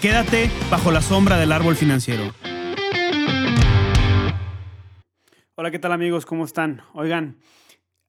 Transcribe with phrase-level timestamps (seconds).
[0.00, 2.24] Quédate bajo la sombra del árbol financiero.
[5.54, 6.24] Hola, ¿qué tal amigos?
[6.24, 6.82] ¿Cómo están?
[6.94, 7.36] Oigan,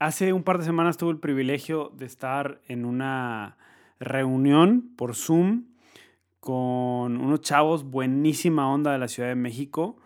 [0.01, 3.55] Hace un par de semanas tuve el privilegio de estar en una
[3.99, 5.65] reunión por Zoom
[6.39, 9.97] con unos chavos buenísima onda de la Ciudad de México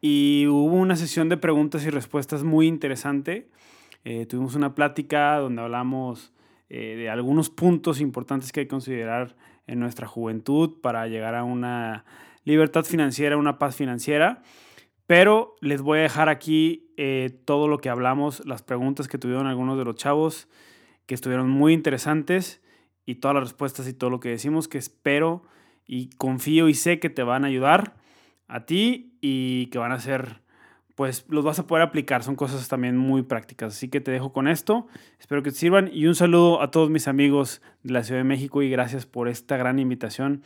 [0.00, 3.50] y hubo una sesión de preguntas y respuestas muy interesante.
[4.04, 6.32] Eh, tuvimos una plática donde hablamos
[6.68, 9.34] eh, de algunos puntos importantes que hay que considerar
[9.66, 12.04] en nuestra juventud para llegar a una
[12.44, 14.42] libertad financiera, una paz financiera.
[15.06, 19.46] Pero les voy a dejar aquí eh, todo lo que hablamos, las preguntas que tuvieron
[19.46, 20.48] algunos de los chavos,
[21.06, 22.62] que estuvieron muy interesantes,
[23.06, 25.42] y todas las respuestas y todo lo que decimos, que espero
[25.86, 27.96] y confío y sé que te van a ayudar
[28.48, 30.40] a ti y que van a ser,
[30.94, 32.22] pues los vas a poder aplicar.
[32.22, 33.74] Son cosas también muy prácticas.
[33.74, 34.86] Así que te dejo con esto.
[35.18, 38.24] Espero que te sirvan y un saludo a todos mis amigos de la Ciudad de
[38.24, 40.42] México y gracias por esta gran invitación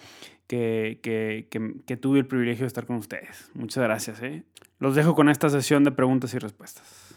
[0.47, 3.51] que, que, tuve el privilegio de estar con ustedes.
[3.55, 4.23] Muchas gracias.
[4.23, 4.45] ¿eh?
[4.79, 7.08] Los dejo con esta sesión de preguntas y respuestas.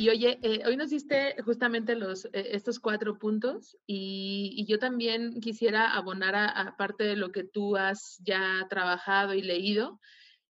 [0.00, 5.42] Y oye, eh, hoy nos diste justamente los, eh, estos cuatro puntos y, yo también
[5.42, 10.00] quisiera abonar a, parte de lo que tú has ya trabajado y leído,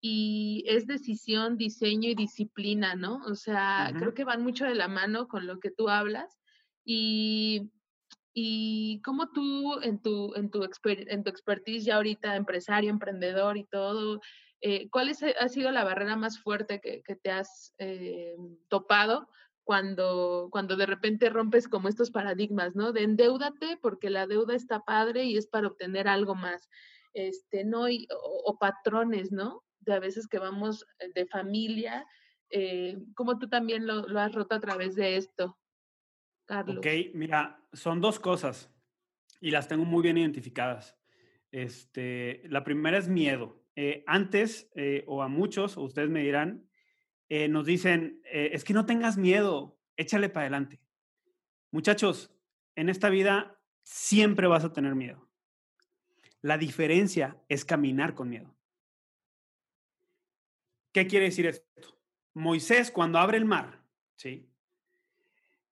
[0.01, 3.21] y es decisión, diseño y disciplina, ¿no?
[3.27, 6.39] O sea, creo que van mucho de la mano con lo que tú hablas
[6.83, 7.71] y,
[8.33, 13.65] y cómo tú en tu, en, tu en tu expertise ya ahorita, empresario, emprendedor y
[13.65, 14.23] todo,
[14.65, 18.35] eh, ¿cuál es, ha sido la barrera más fuerte que, que te has eh,
[18.69, 19.29] topado
[19.63, 22.93] cuando, cuando de repente rompes como estos paradigmas, ¿no?
[22.93, 26.69] De endeudate porque la deuda está padre y es para obtener algo más.
[27.13, 27.87] Este, no,
[28.45, 29.63] o patrones, ¿no?
[29.85, 32.07] de a veces que vamos eh, de familia,
[32.51, 35.59] eh, como tú también lo, has roto a través de esto,
[36.47, 36.79] Carlos.
[36.79, 38.71] Ok, mira, son dos cosas
[39.41, 40.97] y las tengo muy bien identificadas.
[41.51, 43.64] Este, la primera es miedo.
[43.77, 44.71] Eh, antes,
[45.07, 46.69] o a muchos, o ustedes me dirán,
[47.49, 50.81] nos dicen, es que no tengas miedo, échale para adelante.
[51.71, 52.33] Muchachos,
[52.77, 55.29] en esta vida siempre vas a tener miedo.
[56.41, 58.55] La diferencia es caminar con miedo.
[60.93, 61.99] ¿Qué quiere decir esto?
[62.35, 63.83] Moisés cuando abre el mar,
[64.17, 64.49] ¿sí?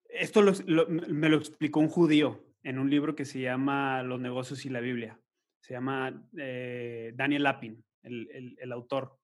[0.08, 0.42] Esto
[0.88, 4.80] me lo explicó un judío en un libro que se llama Los negocios y la
[4.80, 5.20] Biblia.
[5.60, 9.18] Se llama eh, Daniel Lapin, el, autor.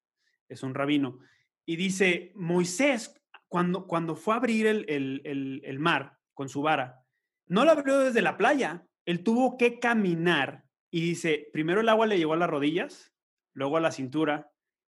[0.48, 1.18] Es un rabino.
[1.66, 3.14] Y dice, Moisés,
[3.48, 7.04] cuando, cuando fue a abrir el, mar con su vara,
[7.46, 8.86] no lo abrió desde la playa.
[9.04, 13.14] Él tuvo que caminar y dice, primero el agua le llegó a las rodillas,
[13.54, 14.50] luego a la cintura,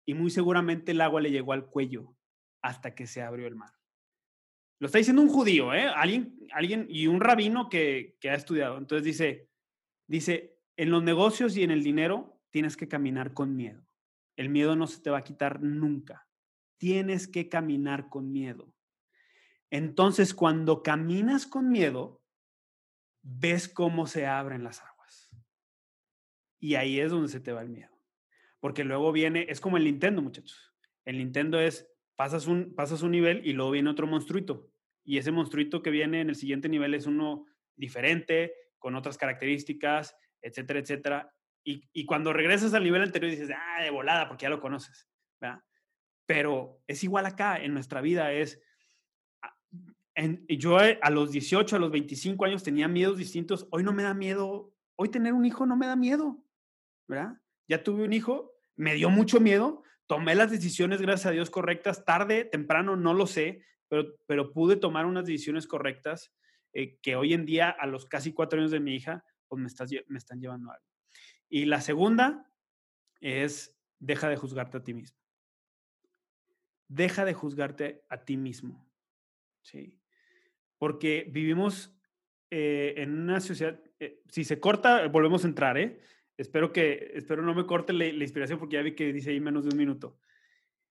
[0.06, 2.16] y muy seguramente el agua le llegó al cuello
[2.62, 3.70] hasta que se abrió el mar.
[4.80, 5.86] Lo está diciendo un judío, ¿eh?
[5.86, 8.76] Alguien, alguien y un rabino que, que ha estudiado.
[8.76, 9.48] Entonces dice,
[10.06, 13.84] dice, en los negocios y en el dinero tienes que caminar con miedo.
[14.36, 16.28] El miedo no se te va a quitar nunca.
[16.76, 18.72] Tienes que caminar con miedo.
[19.70, 22.22] Entonces, cuando caminas con miedo,
[23.22, 25.30] ves cómo se abren las aguas.
[26.60, 27.94] Y ahí es donde se te va el miedo
[28.64, 30.72] porque luego viene, es como el Nintendo, muchachos.
[31.04, 31.86] El Nintendo es,
[32.16, 34.70] pasas un, pasas un nivel y luego viene otro monstruito.
[35.04, 37.44] Y ese monstruito que viene en el siguiente nivel es uno
[37.76, 41.34] diferente, con otras características, etcétera, etcétera.
[41.64, 45.08] Y, cuando regresas al nivel anterior dices, ah, de volada, porque ya lo conoces.
[46.26, 48.60] Pero es igual acá, en nuestra vida es...
[49.42, 49.56] Ah,
[50.48, 53.66] yo eh, a los 18, a los 25 años tenía miedos distintos.
[53.70, 54.74] Hoy no me da miedo.
[54.96, 56.44] Hoy tener un hijo no me da miedo.
[57.08, 57.40] ¿Verdad?
[57.66, 62.04] Ya tuve un hijo me dio mucho miedo, tomé las decisiones, gracias a Dios, correctas,
[62.04, 63.62] tarde, temprano, no lo sé,
[64.26, 66.32] pero, pude tomar unas decisiones correctas
[66.72, 69.68] eh, que hoy en día, a los casi cuatro años de mi hija, pues me,
[70.08, 70.86] me están llevando a algo.
[71.54, 72.50] Y la segunda
[73.20, 75.16] es, deja de juzgarte a ti mismo.
[76.88, 78.90] Deja de juzgarte a ti mismo.
[79.62, 80.00] ¿sí?
[80.78, 81.96] Porque vivimos
[82.50, 86.00] eh, en una sociedad, eh, si se corta, volvemos a entrar, ¿eh?
[86.36, 89.62] Espero que, espero no me corte la, inspiración porque ya vi que dice ahí menos
[89.62, 90.18] de un minuto.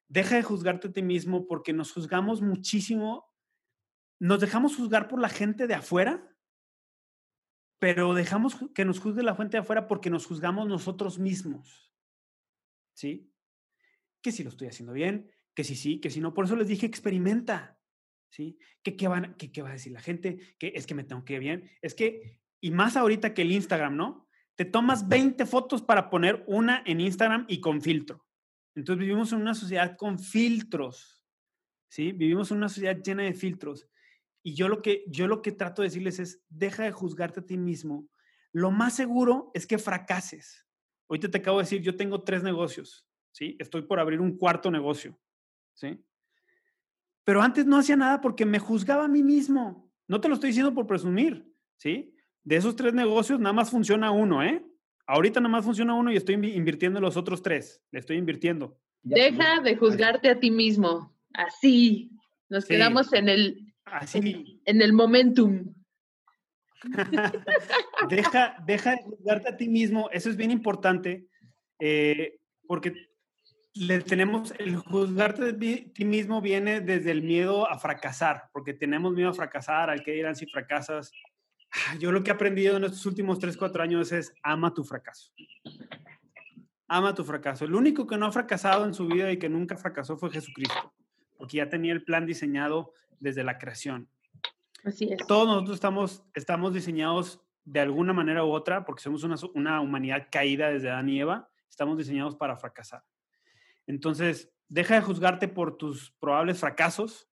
[0.07, 3.29] deja de juzgarte a ti mismo porque nos juzgamos muchísimo,
[4.17, 6.32] nos dejamos juzgar por la gente de afuera,
[7.83, 11.93] pero dejamos que nos juzgue la gente de afuera porque nos juzgamos nosotros mismos.
[12.93, 13.29] ¿Sí?
[14.21, 16.33] Que si lo estoy haciendo bien, que si sí, que si no.
[16.33, 17.77] Por eso les dije, experimenta.
[18.29, 18.57] ¿Sí?
[18.83, 20.55] ¿Qué, qué, van, qué, qué va a decir la gente?
[20.57, 21.71] Que es que me tengo que ir bien.
[21.81, 24.29] Es que, y más ahorita que el Instagram, ¿no?
[24.55, 28.25] Te tomas 20 fotos para poner una en Instagram y con filtro.
[28.75, 31.21] Entonces vivimos en una sociedad con filtros,
[31.89, 32.13] ¿sí?
[32.13, 33.89] Vivimos en una sociedad llena de filtros.
[34.43, 37.45] Y yo lo que, yo lo que trato de decirles es, deja de juzgarte a
[37.45, 38.07] ti mismo.
[38.51, 40.67] Lo más seguro es que fracases.
[41.09, 43.55] Ahorita te acabo de decir, yo tengo tres negocios, ¿sí?
[43.59, 45.17] Estoy por abrir un cuarto negocio,
[45.73, 46.03] ¿sí?
[47.23, 49.91] Pero antes no hacía nada porque me juzgaba a mí mismo.
[50.07, 52.13] No te lo estoy diciendo por presumir, ¿sí?
[52.43, 54.65] De esos tres negocios, nada más funciona uno, ¿eh?
[55.07, 57.81] Ahorita nada más funciona uno y estoy invirtiendo en los otros tres.
[57.91, 58.77] Le estoy invirtiendo.
[59.01, 61.13] Deja de juzgarte a ti mismo.
[61.33, 62.11] Así.
[62.49, 64.61] Nos quedamos en el, Así.
[64.65, 65.73] En, el momentum.
[68.09, 70.09] deja, deja de juzgarte a ti mismo.
[70.11, 71.27] Eso es bien importante
[71.79, 72.93] eh, porque
[73.75, 79.13] le tenemos, el juzgarte de ti mismo viene desde el miedo a fracasar, porque tenemos
[79.13, 81.11] miedo a fracasar, al que dirán si fracasas,
[81.73, 84.83] Ah, yo lo que he aprendido en estos últimos 3, 4 años es ama tu
[84.83, 85.31] fracaso.
[86.87, 87.65] Ama tu fracaso.
[87.65, 90.93] El único que no ha fracasado en su vida y que nunca fracasó fue Jesucristo,
[91.35, 92.93] porque ya tenía el plan diseñado
[93.23, 94.09] desde la creación.
[94.83, 95.25] Así es.
[95.27, 100.27] Todos nosotros estamos, estamos diseñados de alguna manera u otra, porque somos una, una humanidad
[100.31, 103.03] caída desde Adán y Eva, estamos diseñados para fracasar.
[103.87, 107.29] Entonces, deja de juzgarte por tus probables fracasos,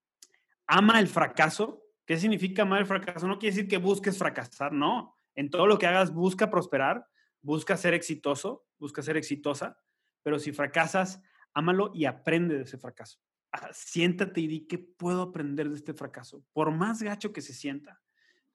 [0.65, 3.25] ama el fracaso ¿Qué significa amar el fracaso?
[3.25, 5.17] No quiere decir que busques fracasar, no.
[5.33, 7.07] En todo lo que hagas, busca prosperar,
[7.41, 9.79] busca ser exitoso, busca ser exitosa,
[10.21, 11.21] pero si fracasas,
[11.53, 13.19] ámalo y aprende de ese fracaso.
[13.51, 17.53] Ah, siéntate y di qué puedo aprender de este fracaso, por más gacho que se
[17.53, 18.01] sienta,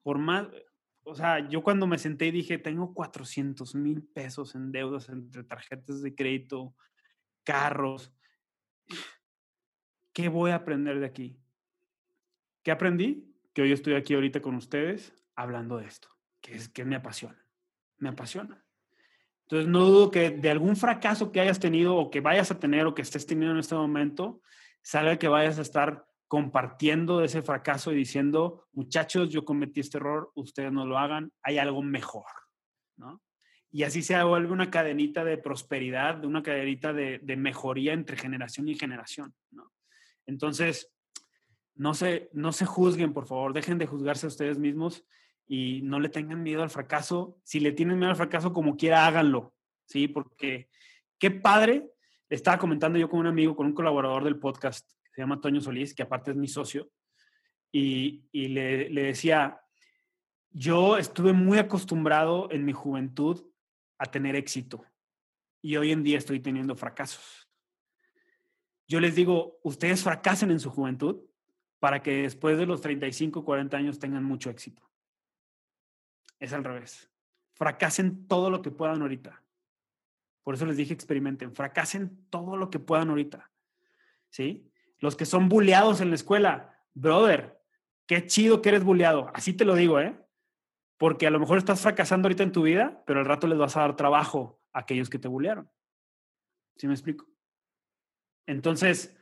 [0.03, 0.49] por más,
[1.05, 5.45] o sea, yo cuando me senté y dije, tengo 400 mil pesos en deudas entre
[5.45, 6.75] tarjetas de crédito,
[7.45, 8.15] carros,
[10.13, 11.39] ¿qué voy a aprender de aquí?
[12.63, 13.37] ¿Qué aprendí?
[13.57, 16.09] que hoy estoy aquí ahorita con ustedes hablando de esto,
[16.43, 17.43] que es que me apasiona,
[17.97, 18.63] me apasiona.
[19.45, 22.85] Entonces, no dudo que de algún fracaso que hayas tenido o que vayas a tener
[22.85, 24.43] o que estés teniendo en este momento,
[24.87, 30.31] salga que vayas a estar compartiendo ese fracaso y diciendo, muchachos, yo cometí este error,
[30.37, 32.31] ustedes no lo hagan, hay algo mejor,
[32.97, 33.21] ¿no?
[33.73, 38.17] Y así se vuelve una cadenita de prosperidad, de una cadenita de, de mejoría entre
[38.17, 39.73] generación y generación, ¿no?
[40.25, 40.93] Entonces,
[41.75, 45.05] no se, no se juzguen, por favor, dejen de juzgarse ustedes mismos
[45.49, 47.41] y no le tengan miedo al fracaso.
[47.43, 49.53] Si le tienen miedo al fracaso, como quiera, háganlo,
[49.85, 50.07] ¿sí?
[50.07, 50.71] Porque
[51.19, 51.91] qué padre.
[52.29, 55.61] Estaba comentando yo con un amigo, con un colaborador del podcast, que se llama Toño
[55.61, 56.91] Solís, que aparte es mi socio,
[57.73, 59.61] y, le, le decía,
[60.51, 63.45] yo estuve muy acostumbrado en mi juventud
[63.99, 64.85] a tener éxito
[65.61, 67.49] y hoy en día estoy teniendo fracasos.
[68.89, 71.25] Yo les digo, ustedes fracasen en su juventud
[71.79, 74.89] para que después de los 35, 40 años tengan mucho éxito.
[76.39, 77.11] Es al revés.
[77.55, 79.43] Fracasen todo lo que puedan ahorita.
[80.47, 83.51] Por eso les dije experimenten, fracasen todo lo que puedan ahorita.
[84.31, 84.71] ¿Sí?
[85.01, 87.61] Los que son bulleados en la escuela, brother,
[88.07, 89.29] qué chido que eres bulleado.
[89.35, 90.17] Así te lo digo, ¿eh?
[90.99, 93.77] Porque a lo mejor estás fracasando ahorita en tu vida, pero al rato les vas
[93.77, 95.69] a dar trabajo a aquellos que te bullearon.
[96.77, 97.27] ¿Sí me explico?
[98.47, 99.19] Entonces,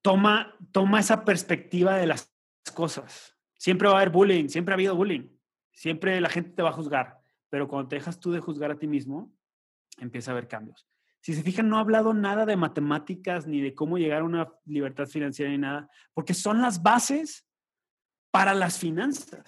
[0.00, 2.34] toma, toma esa perspectiva de las
[2.72, 3.36] cosas.
[3.58, 5.28] Siempre va a haber bullying, siempre ha habido bullying,
[5.70, 7.20] siempre la gente te va a juzgar,
[7.50, 9.30] pero cuando te dejas tú de juzgar a ti mismo,
[9.98, 10.86] empieza a haber cambios.
[11.20, 14.52] Si se fijan, no he hablado nada de matemáticas ni de cómo llegar a una
[14.66, 17.46] libertad financiera ni nada, porque son las bases
[18.30, 19.42] para las finanzas.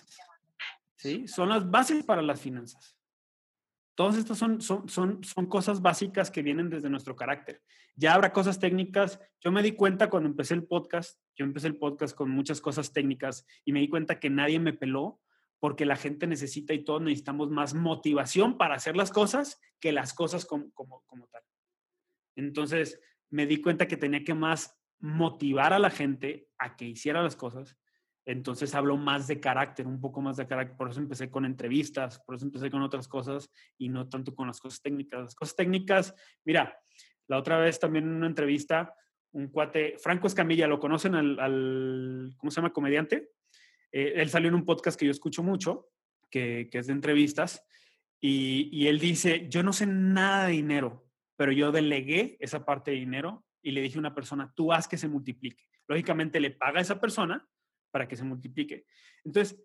[0.97, 1.29] ¿Sí?
[1.29, 2.97] Son las bases para las finanzas.
[3.95, 7.63] Todas estas son, son, son, son cosas básicas que vienen desde nuestro carácter.
[7.95, 9.19] Ya habrá cosas técnicas.
[9.41, 12.93] Yo me di cuenta cuando empecé el podcast, yo empecé el podcast con muchas cosas
[12.93, 15.21] técnicas y me di cuenta que nadie me peló
[15.59, 20.15] porque la gente necesita y todos necesitamos más motivación para hacer las cosas que las
[20.15, 21.43] cosas como, como, como tal.
[22.37, 27.23] Entonces me di cuenta que tenía que más motivar a la gente a que hiciera
[27.23, 27.77] las cosas
[28.27, 30.77] entonces hablo más de carácter, un poco más de carácter.
[30.77, 33.49] Por eso empecé con entrevistas, por eso empecé con otras cosas
[33.79, 35.21] y no tanto con las cosas técnicas.
[35.21, 36.77] Las cosas técnicas, mira,
[37.29, 38.93] la otra vez también en una entrevista,
[39.31, 42.73] un cuate, Franco Escamilla, ¿lo conocen al, ¿cómo se llama?
[42.73, 43.31] Comediante.
[43.97, 45.89] Eh, él salió en un podcast que yo escucho mucho,
[46.31, 47.65] que, es de entrevistas,
[48.21, 52.91] y, y él dice, yo no sé nada de dinero, pero yo delegué esa parte
[52.91, 55.65] de dinero y le dije a una persona, tú haz que se multiplique.
[55.89, 57.49] Lógicamente le paga a esa persona
[57.91, 58.85] para que se multiplique.
[59.25, 59.59] Entonces,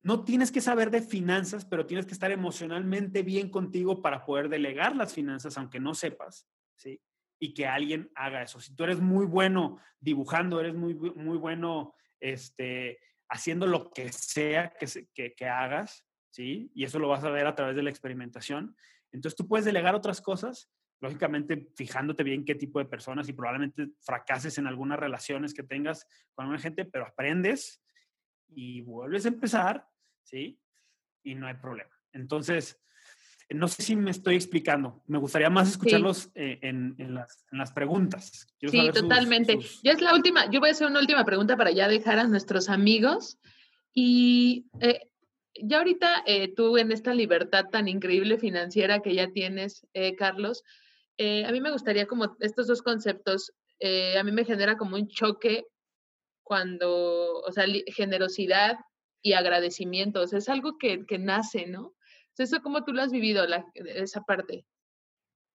[0.00, 4.48] no tienes que saber de finanzas, pero tienes que estar emocionalmente bien contigo para poder
[4.48, 7.02] delegar las finanzas, aunque no sepas, ¿sí?
[7.38, 8.58] Y que alguien haga eso.
[8.58, 14.70] Si tú eres muy bueno dibujando, eres muy, muy bueno este, haciendo lo que sea
[14.70, 16.70] que, que hagas, ¿sí?
[16.74, 18.76] Y eso lo vas a ver a través de la experimentación.
[19.12, 23.88] Entonces tú puedes delegar otras cosas, lógicamente fijándote bien qué tipo de personas y probablemente
[24.00, 27.82] fracases en algunas relaciones que tengas con una gente, pero aprendes
[28.48, 29.88] y vuelves a empezar,
[30.22, 30.60] ¿sí?
[31.22, 31.90] Y no hay problema.
[32.12, 32.80] Entonces,
[33.50, 35.02] no sé si me estoy explicando.
[35.06, 36.96] Me gustaría más escucharlos eh, en,
[37.52, 38.48] las, preguntas.
[38.60, 39.58] sí, totalmente.
[39.82, 42.26] Ya es la última, yo voy a hacer una última pregunta para ya dejar a
[42.26, 43.38] nuestros amigos.
[43.94, 45.08] Y eh,
[45.62, 49.86] ya ahorita eh, tú en esta libertad tan increíble financiera que ya tienes,
[50.18, 50.62] Carlos,
[51.18, 53.52] a mí me gustaría como estos dos conceptos,
[54.18, 55.64] a mí me genera como un choque
[56.42, 58.76] cuando, o sea, generosidad
[59.22, 61.95] y agradecimiento, o sea, es algo que, que nace, ¿no?
[62.38, 64.66] ¿Eso cómo tú lo has vivido, esa parte?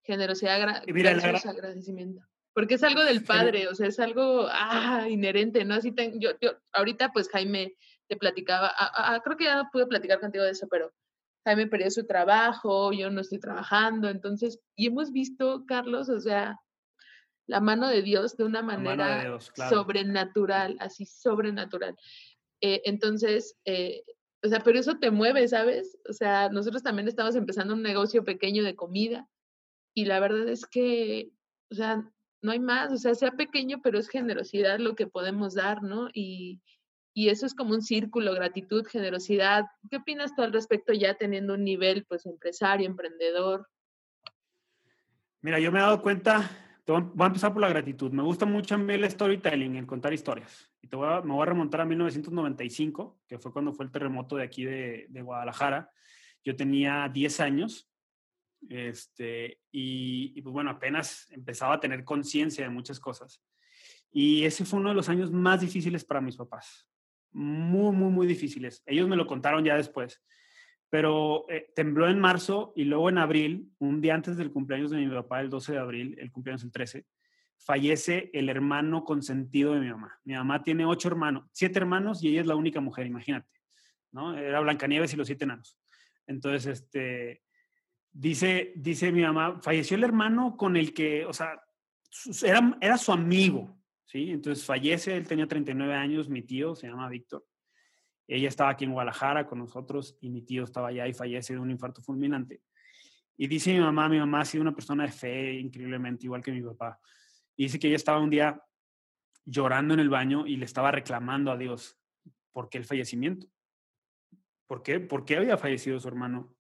[0.04, 2.22] Generosidad, y agradecimiento.
[2.54, 5.76] Porque es algo del padre, o sea, es algo ah, inherente, ¿no?
[5.76, 7.76] Así yo, yo, ahorita pues Jaime
[8.08, 10.92] te platicaba, ah, ah, creo que ya no pude platicar contigo de eso, pero
[11.46, 16.60] Jaime perdió su trabajo, yo no estoy trabajando, entonces, y hemos visto, Carlos, o sea,
[17.48, 21.96] la mano de Dios de una manera sobrenatural, así sobrenatural.
[22.62, 24.04] Eh, entonces, eh,
[24.44, 25.98] o sea, pero eso te mueve, ¿sabes?
[26.10, 29.28] O sea, nosotros también estamos empezando un negocio pequeño de comida
[29.94, 31.32] y la verdad es que,
[31.70, 32.10] o sea,
[32.42, 36.10] no hay más, o sea, sea pequeño, pero es generosidad lo que podemos dar, ¿no?
[36.14, 36.62] Y,
[37.14, 39.66] y eso es como un círculo, gratitud, generosidad.
[39.90, 43.68] ¿Qué opinas tú al respecto ya teniendo un nivel, pues, empresario, emprendedor?
[45.42, 46.50] Mira, yo me he dado cuenta
[47.00, 48.12] voy a empezar por la gratitud.
[48.12, 50.71] Me gusta mucho a mí el storytelling, el contar historias.
[50.82, 54.66] Y me voy a remontar a 1995, que fue cuando fue el terremoto de aquí
[54.66, 55.92] de, de Guadalajara.
[56.44, 57.90] Yo tenía 10 años
[58.70, 63.42] este, y, y, pues bueno, apenas empezaba a tener conciencia de muchas cosas.
[64.12, 66.88] Y ese fue uno de los años más difíciles para mis papás.
[67.32, 68.84] Muy, muy, muy difíciles.
[68.86, 70.22] Ellos me lo contaron ya después
[70.92, 74.98] pero eh, tembló en marzo y luego en abril, un día antes del cumpleaños de
[74.98, 77.06] mi papá, el 12 de abril, el cumpleaños el 13,
[77.64, 80.20] fallece el hermano consentido de mi mamá.
[80.24, 83.50] Mi mamá tiene ocho hermanos, siete hermanos y ella es la única mujer, imagínate,
[84.12, 84.38] ¿no?
[84.38, 85.78] Era Blancanieves y los siete enanos.
[86.28, 87.44] Entonces, este,
[88.12, 91.62] dice, dice mi mamá, falleció el hermano con el que, o sea,
[92.44, 94.32] era, era su amigo, ¿sí?
[94.32, 97.46] Entonces fallece, él tenía 39 años, mi tío se llama Víctor.
[98.28, 101.60] Ella estaba aquí en Guadalajara con nosotros y mi tío estaba allá y fallece de
[101.60, 102.62] un infarto fulminante.
[103.38, 106.52] Y dice mi mamá, mi mamá ha sido una persona de fe increíblemente, igual que
[106.52, 107.00] mi papá.
[107.62, 108.60] Y dice que ella estaba un día
[109.46, 111.96] llorando en el baño y le estaba reclamando a Dios
[112.52, 113.46] por qué el fallecimiento.
[114.66, 115.00] ¿Por qué?
[115.00, 116.56] ¿Por qué había fallecido su hermano?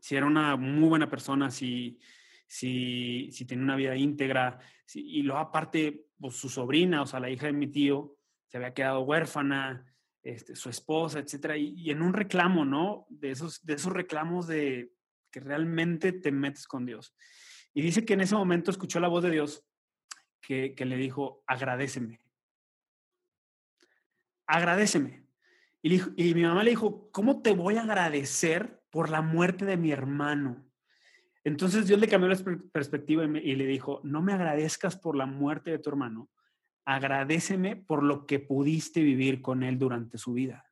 [0.00, 2.00] Si era una muy buena persona, si,
[2.46, 4.58] si, si tenía una vida íntegra,
[4.94, 8.16] y luego aparte, pues, su sobrina, o sea, la hija de mi tío,
[8.46, 13.04] se había quedado huérfana, este, su esposa, etcétera, y, en un reclamo, ¿no?
[13.10, 14.90] De esos, de esos reclamos de
[15.30, 17.14] que realmente te metes con Dios.
[17.74, 19.66] Y dice que en ese momento escuchó la voz de Dios
[20.40, 22.20] que, le dijo, agradeceme.
[24.46, 25.24] Agradeceme.
[25.82, 29.76] Y, y mi mamá le dijo, ¿cómo te voy a agradecer por la muerte de
[29.76, 30.66] mi hermano?
[31.44, 32.38] Entonces Dios le cambió la
[32.72, 36.28] perspectiva y le dijo, no me agradezcas por la muerte de tu hermano,
[36.84, 40.66] agradeceme por lo que pudiste vivir con él durante su vida.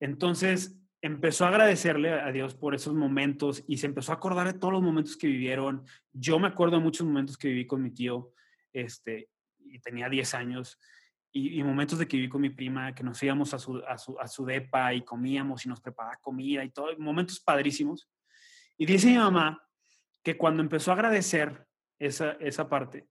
[0.00, 4.58] Entonces empezó a agradecerle a Dios por esos momentos y se empezó a acordar de
[4.58, 5.84] todos los momentos que vivieron.
[6.12, 8.32] Yo me acuerdo de muchos momentos que viví con mi tío,
[8.72, 10.78] este, y tenía 10 años,
[11.32, 14.18] y, momentos de que viví con mi prima, que nos íbamos a su, a su,
[14.18, 18.08] a su depa y comíamos y nos preparaba comida y todo, momentos padrísimos.
[18.78, 19.62] Y dice mi mamá
[20.22, 21.66] que cuando empezó a agradecer
[21.98, 23.06] esa, esa parte,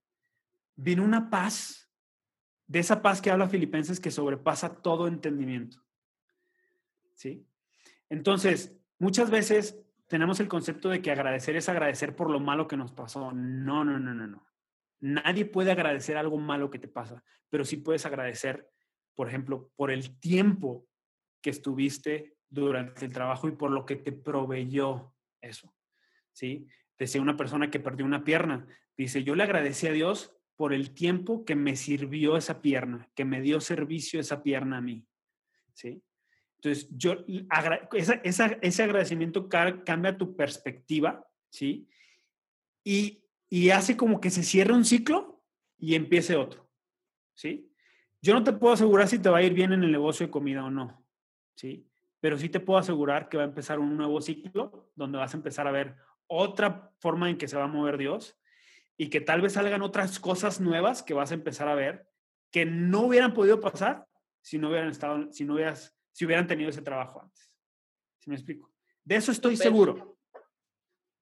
[0.74, 1.88] vino una paz,
[2.66, 5.78] de esa paz que habla Filipenses que sobrepasa todo entendimiento.
[7.14, 7.46] ¿Sí?
[8.08, 12.76] Entonces, muchas veces tenemos el concepto de que agradecer es agradecer por lo malo que
[12.76, 13.32] nos pasó.
[13.32, 14.46] No, no, no, no, no.
[15.00, 18.70] Nadie puede agradecer algo malo que te pasa, pero sí puedes agradecer,
[19.14, 20.86] por ejemplo, por el tiempo
[21.42, 25.74] que estuviste durante el trabajo y por lo que te proveyó eso.
[26.32, 26.66] ¿Sí?
[26.98, 30.94] Decía una persona que perdió una pierna, dice, yo le agradecí a Dios por el
[30.94, 35.06] tiempo que me sirvió esa pierna, que me dio servicio esa pierna a mí.
[35.74, 36.02] ¿Sí?
[36.56, 37.24] Entonces, yo,
[37.92, 41.88] ese agradecimiento cambia tu perspectiva, ¿sí?
[42.82, 45.42] Y y hace como que se cierre un ciclo
[45.78, 46.68] y empiece otro,
[47.34, 47.70] ¿sí?
[48.20, 50.32] Yo no te puedo asegurar si te va a ir bien en el negocio de
[50.32, 51.04] comida o no,
[51.54, 51.88] ¿sí?
[52.20, 55.36] Pero sí te puedo asegurar que va a empezar un nuevo ciclo donde vas a
[55.36, 55.96] empezar a ver
[56.26, 58.36] otra forma en que se va a mover Dios
[58.96, 62.08] y que tal vez salgan otras cosas nuevas que vas a empezar a ver
[62.50, 64.08] que no hubieran podido pasar
[64.40, 67.52] si no hubieran estado, si no hubieras, si hubieran tenido ese trabajo antes.
[68.20, 68.72] ¿Sí me explico?
[69.04, 70.18] De eso estoy seguro.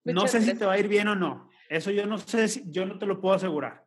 [0.05, 1.49] No sé si te va a ir bien o no.
[1.67, 3.85] Eso yo no sé, si, yo no te lo puedo asegurar,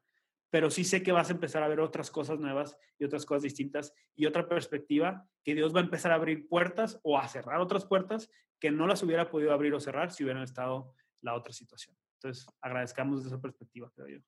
[0.51, 3.45] pero sí sé que vas a empezar a ver otras cosas nuevas y otras cosas
[3.45, 7.59] distintas y otra perspectiva que Dios va a empezar a abrir puertas o a cerrar
[7.59, 11.55] otras puertas que no las hubiera podido abrir o cerrar si hubieran estado la otra
[11.55, 11.97] situación.
[12.17, 14.19] Entonces, agradezcamos desde esa perspectiva, creo yo.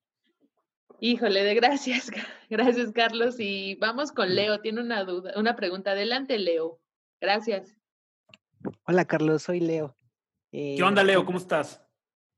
[0.98, 2.10] Híjole, de gracias,
[2.50, 3.36] gracias Carlos.
[3.38, 5.92] Y vamos con Leo, tiene una duda, una pregunta.
[5.92, 6.80] Adelante, Leo.
[7.20, 7.76] Gracias.
[8.86, 9.96] Hola, Carlos, soy Leo.
[10.50, 11.24] ¿Qué onda, Leo?
[11.24, 11.82] ¿Cómo estás?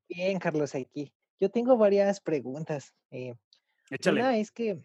[0.09, 1.13] Bien, Carlos, aquí.
[1.41, 2.95] Yo tengo varias preguntas.
[3.11, 3.35] Eh,
[3.91, 4.21] Échale.
[4.21, 4.83] Una es que,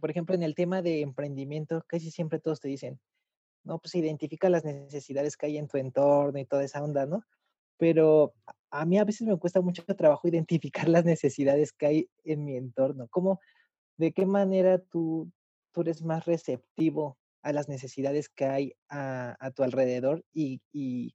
[0.00, 3.00] por ejemplo, en el tema de emprendimiento, casi siempre todos te dicen,
[3.64, 7.24] no, pues identifica las necesidades que hay en tu entorno y toda esa onda, ¿no?
[7.78, 8.34] Pero
[8.70, 12.56] a mí a veces me cuesta mucho trabajo identificar las necesidades que hay en mi
[12.56, 13.08] entorno.
[13.08, 13.40] ¿Cómo,
[13.96, 15.30] de qué manera tú,
[15.72, 21.14] tú eres más receptivo a las necesidades que hay a, a tu alrededor y, y,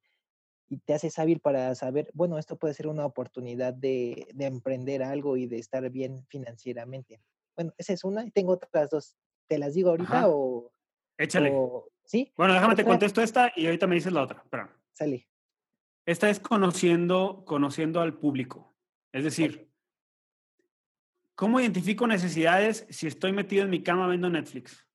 [0.70, 5.03] y, te haces hábil para saber, bueno, esto puede ser una oportunidad de, de, emprender
[5.03, 7.22] algo y de estar bien financieramente?
[7.55, 9.15] Bueno, esa es una y tengo otras dos.
[9.48, 10.29] ¿Te las digo ahorita Ajá.
[10.29, 10.72] o...?
[11.17, 11.51] Échale.
[11.53, 12.34] O, ¿Sí?
[12.36, 12.84] Bueno, déjame ¿Otra?
[12.84, 14.41] te contesto esta y ahorita me dices la otra.
[14.43, 14.75] Espera.
[14.93, 15.27] Sale.
[16.05, 18.75] Esta es conociendo, conociendo al público.
[19.12, 19.72] Es decir,
[21.36, 24.86] ¿cómo identifico necesidades si estoy metido en mi cama viendo Netflix?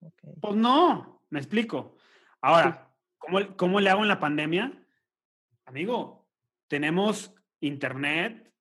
[0.00, 0.34] Okay.
[0.40, 1.96] Pues no, me explico.
[2.40, 4.86] Ahora, ¿cómo, ¿cómo le hago en la pandemia?
[5.64, 6.28] Amigo,
[6.68, 8.52] tenemos internet,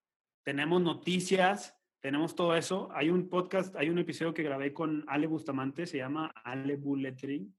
[0.43, 2.89] tenemos noticias, tenemos todo eso.
[2.93, 7.55] Hay un podcast, hay un episodio que grabé con Ale Bustamante, se llama Ale Bulletring,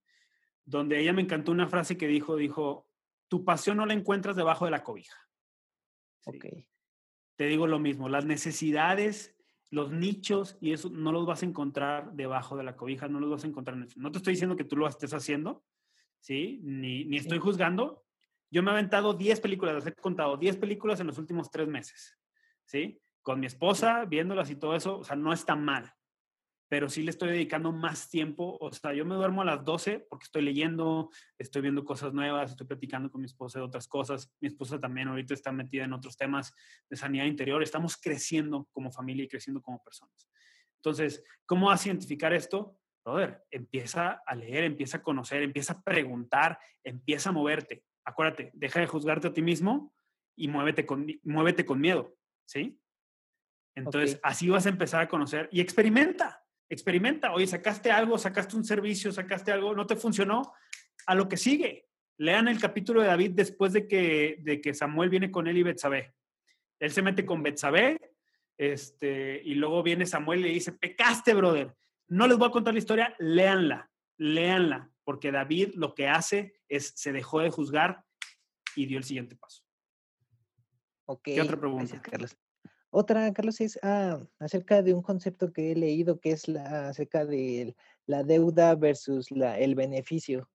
[0.65, 2.89] donde ella me encantó una frase que dijo, dijo,
[3.29, 5.17] tu pasión no la encuentras debajo de la cobija.
[6.21, 6.31] ¿sí?
[6.37, 6.47] Ok.
[7.37, 9.37] Te digo lo mismo, las necesidades,
[9.71, 13.31] los nichos, y eso no los vas a encontrar debajo de la cobija, no los
[13.31, 13.89] vas a encontrar en.
[13.97, 15.65] No te estoy diciendo que tú lo estés haciendo,
[16.21, 16.61] ¿sí?
[16.63, 17.43] Ni, ni estoy sí.
[17.43, 18.05] juzgando.
[18.51, 21.67] Yo me he aventado 10 películas, les he contado 10 películas en los últimos tres
[21.67, 22.17] meses,
[22.65, 23.01] ¿sí?
[23.21, 25.93] Con mi esposa, viéndolas y todo eso, o sea, no está mal
[26.75, 28.59] pero sí le estoy dedicando más tiempo.
[28.61, 31.09] O sea, yo me duermo a las 12 porque estoy leyendo,
[31.39, 34.35] estoy viendo cosas nuevas, estoy platicando con mi esposa de otras cosas.
[34.41, 36.53] Mi esposa también ahorita está metida en otros temas
[36.91, 37.63] de sanidad interior.
[37.63, 40.29] Estamos creciendo como familia y creciendo como personas.
[40.79, 42.77] Entonces, ¿cómo vas a identificar esto?
[43.05, 47.85] Brother, empieza a leer, empieza a conocer, empieza a preguntar, empieza a moverte.
[48.05, 49.95] Acuérdate, deja de juzgarte a ti mismo
[50.37, 52.17] y muévete con, muévete con miedo,
[52.49, 52.81] ¿sí?
[53.77, 54.21] Entonces, okay.
[54.25, 56.44] así vas a empezar a conocer y experimenta
[56.75, 57.33] experimenta.
[57.33, 60.53] Oye, sacaste algo, sacaste un servicio, sacaste algo, no te funcionó,
[61.07, 61.87] a lo que sigue.
[62.19, 65.63] Lean el capítulo de David después de que, de que Samuel viene con él y
[65.63, 66.15] Betsabé.
[66.79, 67.99] Él se mete con Betsabé,
[68.57, 71.75] este, y luego viene Samuel y le dice, pecaste, brother.
[72.09, 76.93] No les voy a contar la historia, léanla, léanla, porque David lo que hace es,
[76.97, 78.05] se dejó de juzgar
[78.77, 79.63] y dio el siguiente paso.
[81.07, 81.35] Okay.
[81.35, 81.85] ¿Qué otra pregunta?
[81.85, 82.37] Gracias, Carlos.
[82.97, 87.25] Otra, Carlos, es ah, acerca de un concepto que he leído que es la, acerca
[87.25, 87.75] de
[88.07, 90.49] la deuda versus la, el beneficio.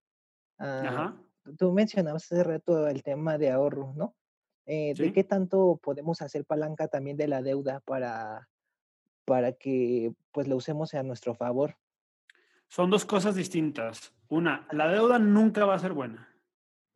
[0.58, 1.22] Ah, Ajá.
[1.58, 4.16] Tú mencionabas hace rato el tema de ahorro, ¿no?
[4.64, 5.02] Eh, ¿Sí?
[5.02, 8.48] ¿De qué tanto podemos hacer palanca también de la deuda para,
[9.26, 11.76] para que pues lo usemos a nuestro favor?
[12.68, 14.14] Son dos cosas distintas.
[14.28, 16.34] Una, la deuda nunca va a ser buena.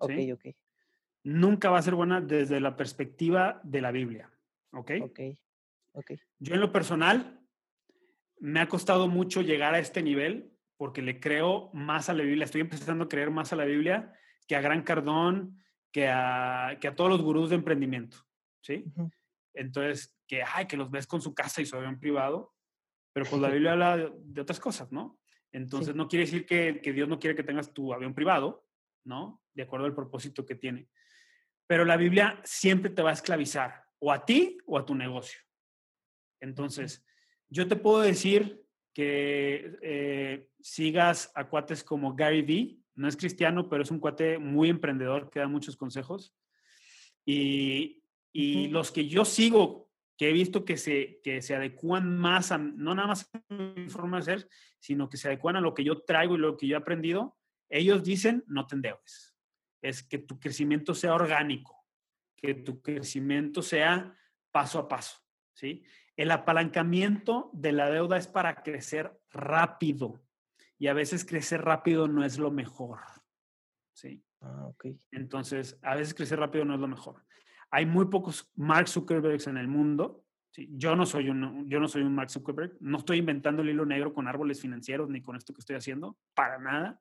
[0.07, 0.33] ¿sí?
[0.33, 0.55] Ok, ok.
[1.25, 4.31] Nunca va a ser buena desde la perspectiva de la Biblia.
[4.75, 4.91] ¿Ok?
[5.03, 5.21] Ok.
[5.97, 6.19] Okay.
[6.41, 7.41] Yo en lo personal
[8.41, 12.45] me ha costado mucho llegar a este nivel porque le creo más a la Biblia.
[12.45, 14.13] Estoy empezando a creer más a la Biblia
[14.47, 18.19] que a Gran Cardón, que a, que a todos los gurús de emprendimiento.
[18.61, 18.85] ¿Sí?
[18.97, 19.11] Uh -huh.
[19.55, 22.53] Entonces, que, ay, que los ves con su casa y su avión privado,
[23.13, 25.21] pero pues la Biblia habla de, de, otras cosas, ¿no?
[25.53, 25.97] Entonces, sí.
[25.97, 28.67] no quiere decir que, que Dios no quiere que tengas tu avión privado,
[29.05, 29.41] ¿no?
[29.55, 30.89] De acuerdo al propósito que tiene.
[31.69, 35.41] Pero la Biblia siempre te va a esclavizar o a ti o a tu negocio.
[36.39, 37.03] Entonces,
[37.49, 38.63] yo te puedo decir
[38.93, 44.39] que eh, sigas a cuates como Gary Vee, no es cristiano, pero es un cuate
[44.39, 46.35] muy emprendedor que da muchos consejos.
[47.25, 48.73] Y, y uh -huh.
[48.73, 52.95] los que yo sigo, que he visto que se, que se adecúan más a, no
[52.95, 54.49] nada más a mi forma de ser,
[54.81, 57.39] sino que se adecúan a lo que yo traigo y lo que yo he aprendido,
[57.71, 59.35] ellos dicen, no te endeudes.
[59.81, 61.84] Es que tu crecimiento sea orgánico,
[62.45, 64.17] que tu crecimiento sea
[64.51, 65.19] paso a paso,
[65.55, 65.83] ¿sí?
[66.17, 70.23] El apalancamiento de la deuda es para crecer rápido
[70.79, 73.01] y a veces crecer rápido no es lo mejor,
[73.93, 74.23] ¿sí?
[74.41, 74.87] Ah, ok.
[75.11, 77.25] Entonces, a veces crecer rápido no es lo mejor.
[77.71, 80.25] Hay muy pocos Mark Zuckerbergs en el mundo.
[80.51, 80.69] ¿sí?
[80.73, 82.77] Yo, no soy un, yo no soy un Mark Zuckerberg.
[82.81, 86.19] No estoy inventando el hilo negro con árboles financieros ni con esto que estoy haciendo,
[86.35, 87.01] para nada.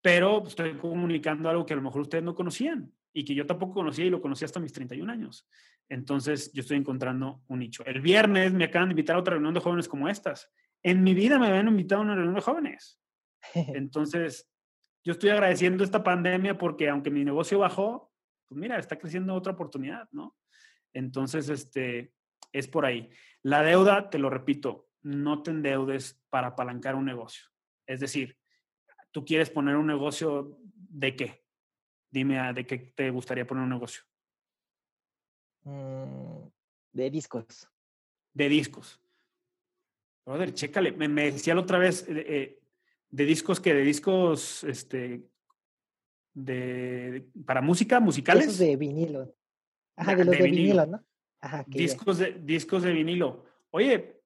[0.00, 3.72] Pero estoy comunicando algo que a lo mejor ustedes no conocían y que yo tampoco
[3.72, 5.48] conocía y lo conocí hasta mis 31 años.
[5.88, 7.82] Entonces, yo estoy encontrando un nicho.
[7.86, 10.52] El viernes me acaban de invitar a otra reunión de jóvenes como estas.
[10.82, 13.00] En mi vida me habían invitado a una reunión de jóvenes.
[13.54, 14.52] Entonces,
[15.02, 18.12] yo estoy agradeciendo esta pandemia porque aunque mi negocio bajó,
[18.48, 20.36] pues mira, está creciendo otra oportunidad, ¿no?
[20.92, 22.12] Entonces, este,
[22.52, 23.08] es por ahí.
[23.42, 27.46] La deuda, te lo repito, no te endeudes para apalancar un negocio.
[27.86, 28.36] Es decir,
[29.10, 31.45] tú quieres poner un negocio de qué?
[32.16, 34.02] Dime, ah, ¿de qué te gustaría poner un negocio?
[35.64, 36.48] Mm,
[36.92, 37.68] de discos.
[38.32, 38.98] De discos.
[40.24, 40.92] Brother, chécale.
[40.92, 42.58] Me, me decía la otra vez eh,
[43.10, 45.28] de discos que de discos, este,
[46.32, 48.46] de, para música, musicales.
[48.46, 49.34] Esos de vinilo.
[49.94, 50.62] Ajá, De- de los de vinilo.
[50.62, 51.04] vinilo, ¿no?
[51.42, 51.76] Ajá, ya.
[51.76, 53.44] discos de, discos de vinilo.
[53.72, 54.22] Oye,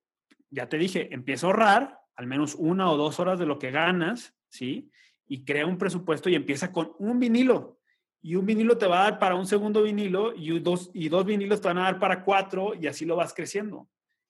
[0.48, 3.72] ya te dije, empieza a ahorrar al menos una o dos horas de lo que
[3.72, 4.92] ganas, ¿sí?
[5.26, 7.79] Y crea un presupuesto y empieza con un vinilo.
[8.22, 11.24] Y un vinilo te va a dar para un segundo vinilo y dos, y dos
[11.24, 13.88] vinilos te van a dar para cuatro y así lo vas creciendo.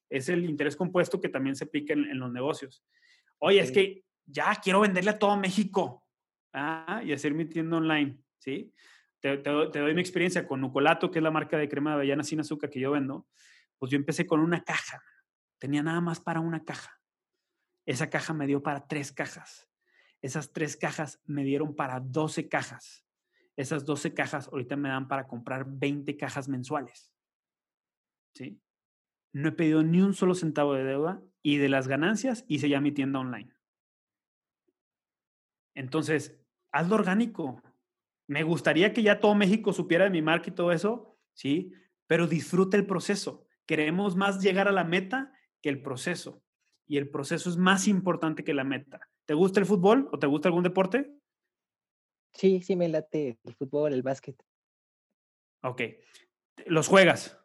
[0.09, 2.83] Es el interés compuesto que también se aplica en, en los negocios.
[3.39, 6.05] Oye, es que ya quiero venderle a todo México
[6.53, 8.73] ah, y hacer mi tienda online, ¿sí?
[9.19, 11.91] Te, te doy- te doy mi experiencia con Nucolato, que es la marca de crema
[11.91, 13.27] de avellana sin azúcar que yo vendo.
[13.77, 15.03] Pues yo empecé con una caja.
[15.59, 16.99] Tenía nada más para una caja.
[17.85, 19.67] Esa caja me dio para tres cajas.
[20.21, 23.05] Esas tres cajas me dieron para 12 cajas.
[23.57, 27.11] Esas 12 cajas ahorita me dan para comprar 20 cajas mensuales.
[28.35, 28.61] ¿Sí?
[29.33, 32.81] No he pedido ni un solo centavo de deuda y de las ganancias hice ya
[32.81, 33.53] mi tienda online.
[35.75, 36.37] Entonces,
[36.71, 37.61] hazlo orgánico.
[38.27, 41.73] Me gustaría que ya todo México supiera de mi marca y todo eso, ¿sí?
[42.07, 43.45] Pero disfruta el proceso.
[43.65, 46.43] Queremos más llegar a la meta que el proceso.
[46.87, 48.99] Y el proceso es más importante que la meta.
[49.25, 51.20] ¿Te gusta el fútbol o te gusta algún deporte?
[52.33, 54.41] Sí, sí me late el fútbol, el básquet.
[55.63, 55.81] Ok.
[56.65, 57.37] ¿Los juegas?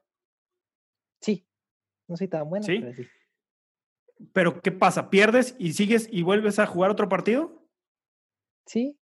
[1.21, 1.47] Sí,
[2.09, 2.79] no soy tan bueno, ¿Sí?
[2.79, 3.07] pero sí.
[4.33, 5.11] ¿Pero qué pasa?
[5.11, 7.69] ¿Pierdes y sigues y vuelves a jugar otro partido?
[8.65, 8.99] Sí,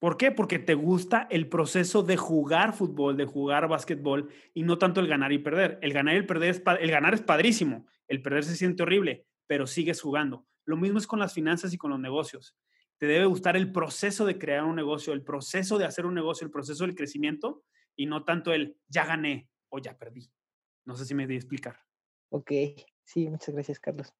[0.00, 0.30] ¿Por qué?
[0.32, 5.06] Porque te gusta el proceso de jugar fútbol, de jugar básquetbol y no tanto el
[5.06, 5.78] ganar y perder.
[5.82, 9.26] El ganar y el perder es, el ganar es padrísimo, el perder se siente horrible,
[9.46, 10.46] pero sigues jugando.
[10.64, 12.56] Lo mismo es con las finanzas y con los negocios.
[13.00, 16.44] Te debe gustar el proceso de crear un negocio, el proceso de hacer un negocio,
[16.44, 17.64] el proceso del crecimiento
[17.96, 20.30] y no tanto el ya gané o ya perdí.
[20.84, 21.80] No sé si me di a explicar.
[22.28, 22.52] ok.
[23.04, 24.14] Sí, muchas gracias, Carlos.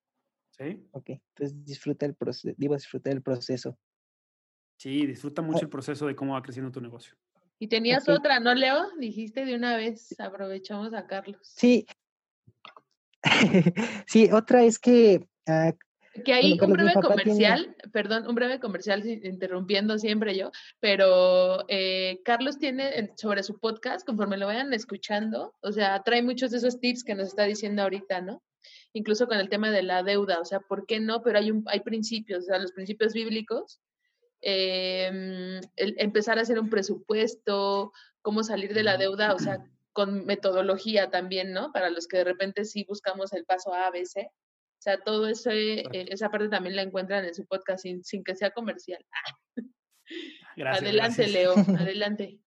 [0.51, 0.89] ¿Sí?
[0.93, 3.79] Ok, entonces disfruta el proceso, digo, disfruta el proceso.
[4.79, 7.15] Sí, disfruta mucho el proceso de cómo va creciendo tu negocio.
[7.59, 8.97] Y tenías otra, ¿no, Leo?
[8.99, 11.41] Dijiste de una vez, aprovechamos a Carlos.
[11.43, 11.87] Sí.
[14.07, 15.75] sí, otra es que ah,
[16.25, 21.65] Que ahí Bueno, un breve tiene- comercial, perdón, un breve comercial, interrumpiendo siempre yo, pero
[21.69, 26.51] eh, Carlos tiene en- sobre su podcast, conforme lo vayan escuchando, o sea, trae muchos
[26.51, 28.43] de esos tips que nos está diciendo ahorita, ¿no?
[28.93, 31.23] Incluso con el tema de la deuda, o sea, ¿por qué no?
[31.23, 33.81] Pero hay, un, hay principios, o sea, los principios bíblicos,
[34.43, 37.93] em, el empezar a hacer un presupuesto,
[38.23, 41.73] cómo salir de la deuda, o sea, con metodología también, ¿no?
[41.73, 44.31] Para los que de repente sí buscamos el paso A, B, C.
[44.81, 48.25] O sea, todo ese, eh, esa parte también la encuentran en su podcast sin, sin
[48.25, 49.05] que sea comercial.
[50.57, 50.83] Gracias.
[50.83, 51.31] adelante, gracias.
[51.31, 52.41] Leo, adelante.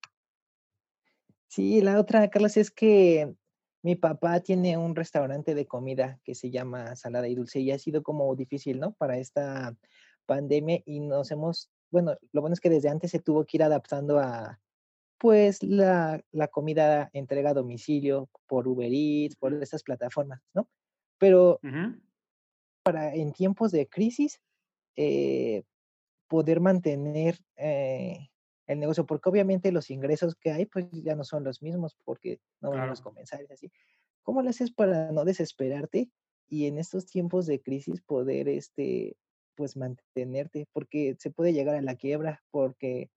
[1.48, 3.36] Sí, la otra, Carlos, es que
[3.84, 7.78] mi papá tiene un restaurante de comida que se llama Salada y Dulce y ha
[7.78, 8.94] sido como difícil, ¿no?
[8.94, 9.78] Para esta
[10.26, 13.64] pandemia y nos hemos, bueno, lo bueno es que desde antes se tuvo que ir
[13.64, 14.60] adaptando a,
[15.20, 20.68] pues, la, la comida entrega a domicilio por Uber Eats, por estas plataformas, ¿no?
[21.20, 21.60] Pero.
[22.84, 24.42] Para en tiempos de crisis,
[24.98, 25.64] eh,
[26.28, 28.30] poder mantener eh,
[28.68, 32.40] el negocio, porque obviamente los ingresos que hay, pues ya no son los mismos, porque
[32.62, 33.02] no van los Claro.
[33.02, 33.72] comensales así.
[34.24, 36.12] ¿Cómo lo haces para no desesperarte
[36.50, 39.18] y en estos tiempos de crisis poder, este,
[39.56, 40.68] pues mantenerte?
[40.74, 43.12] Porque se puede llegar a la quiebra, porque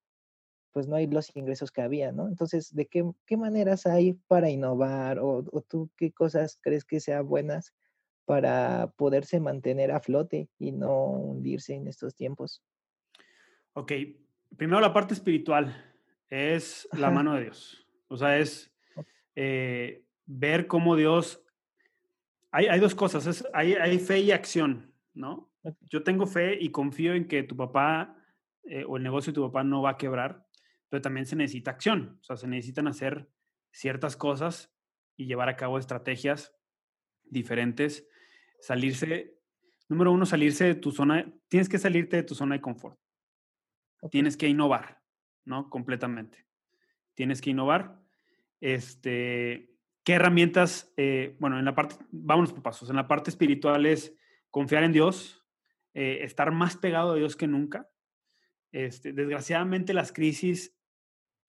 [0.73, 2.29] pues no hay los ingresos que había, ¿no?
[2.29, 7.01] Entonces, ¿de qué, qué maneras hay para innovar o, o tú qué cosas crees que
[7.01, 7.73] sean buenas
[8.27, 12.63] para poderse mantener a flote y no hundirse en estos tiempos?
[13.73, 13.93] Ok,
[14.57, 15.95] primero la parte espiritual
[16.29, 17.17] es la Ajá.
[17.17, 17.87] mano de Dios.
[18.09, 18.75] O sea, es
[19.35, 21.43] eh, ver cómo Dios...
[22.51, 25.51] Hay, hay dos cosas, es, hay, hay fe y acción, ¿no?
[25.83, 28.17] Yo tengo fe y confío en que tu papá
[28.65, 30.47] eh, o el negocio de tu papá no va a quebrar,
[30.89, 33.29] pero también se necesita acción, o sea, se necesitan hacer
[33.73, 34.73] ciertas cosas
[35.17, 36.57] y llevar a cabo estrategias
[37.25, 38.09] diferentes,
[38.61, 39.39] salirse,
[39.89, 42.99] número uno, salirse de tu zona, tienes que salirte de tu zona de confort,
[44.11, 45.03] tienes que innovar,
[45.45, 45.71] ¿no?
[45.71, 46.47] Completamente.
[47.15, 48.01] Tienes que innovar.
[48.61, 50.93] Este, ¿Qué herramientas?
[50.97, 54.15] Eh, bueno, en la parte, vámonos por pasos, en la parte espiritual es
[54.51, 55.45] confiar en Dios,
[55.95, 57.89] eh, estar más pegado a Dios que nunca.
[58.73, 60.77] Este, desgraciadamente las crisis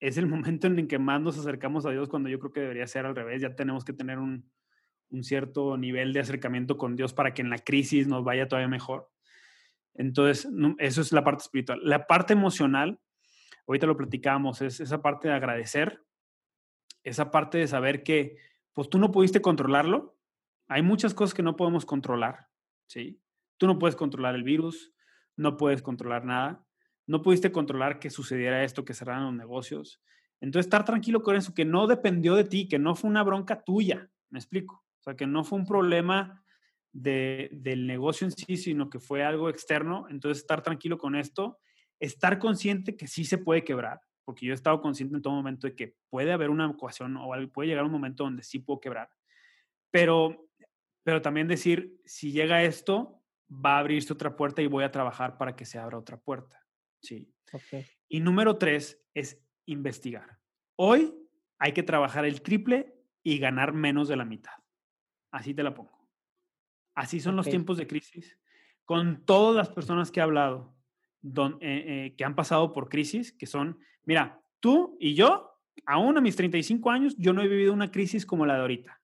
[0.00, 2.60] es el momento en el que más nos acercamos a Dios cuando yo creo que
[2.60, 3.42] debería ser al revés.
[3.42, 4.50] Ya tenemos que tener un,
[5.10, 8.68] un cierto nivel de acercamiento con Dios para que en la crisis nos vaya todavía
[8.68, 9.10] mejor.
[9.94, 11.80] Entonces, eso es la parte espiritual.
[11.82, 13.00] La parte emocional,
[13.66, 16.04] ahorita lo platicamos, es esa parte de agradecer,
[17.02, 18.36] esa parte de saber que,
[18.72, 20.16] pues tú no pudiste controlarlo.
[20.68, 22.48] Hay muchas cosas que no podemos controlar,
[22.86, 23.20] ¿sí?
[23.56, 24.92] Tú no puedes controlar el virus,
[25.34, 26.64] no puedes controlar nada,
[27.06, 30.00] no pudiste controlar que sucediera esto, que cerraran los negocios.
[30.40, 33.64] Entonces, estar tranquilo con eso, que no dependió de ti, que no fue una bronca
[33.64, 34.84] tuya, me explico.
[35.08, 36.44] Sea, que no fue un problema
[36.92, 40.06] de, del negocio en sí, sino que fue algo externo.
[40.10, 41.58] Entonces, estar tranquilo con esto,
[41.98, 45.66] estar consciente que sí se puede quebrar, porque yo he estado consciente en todo momento
[45.66, 49.08] de que puede haber una ecuación o puede llegar un momento donde sí puedo quebrar.
[49.90, 50.50] Pero,
[51.02, 55.38] pero también decir, si llega esto, va a abrirse otra puerta y voy a trabajar
[55.38, 56.66] para que se abra otra puerta.
[57.00, 57.32] Sí.
[58.08, 60.38] Y número tres es investigar.
[60.76, 61.14] Hoy
[61.58, 64.52] hay que trabajar el triple y ganar menos de la mitad.
[65.30, 66.08] Así te la pongo.
[66.94, 68.38] Así son los tiempos de crisis.
[68.84, 70.74] Con todas las personas que he hablado,
[71.20, 76.16] don, eh, eh, que han pasado por crisis, que son, mira, tú y yo, aún
[76.18, 79.00] a mis 35 años, yo no he vivido una crisis como la de ahorita.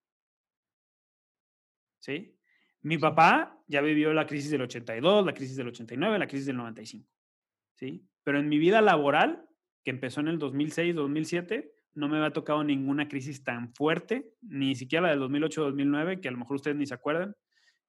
[2.01, 2.37] ¿Sí?
[2.83, 6.57] Mi papá ya vivió la crisis del 82, la crisis del 89, la crisis del
[6.57, 7.09] 95.
[7.75, 8.07] ¿Sí?
[8.23, 9.49] Pero en mi vida laboral,
[9.85, 14.74] que empezó en el 2006, 2007, no me había tocado ninguna crisis tan fuerte, ni
[14.74, 17.35] siquiera la del 2008-2009, que a lo mejor ustedes ni se acuerdan,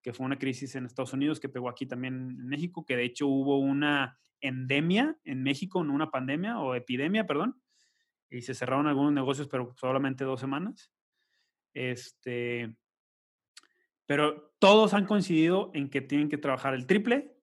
[0.01, 3.05] que fue una crisis en Estados Unidos que pegó aquí también en México, que de
[3.05, 7.59] hecho hubo una endemia en México, no una pandemia o epidemia, perdón,
[8.29, 10.91] y se cerraron algunos negocios, pero solamente dos semanas.
[11.73, 12.75] Este,
[14.05, 17.35] pero todos han coincidido en que tienen que trabajar el triple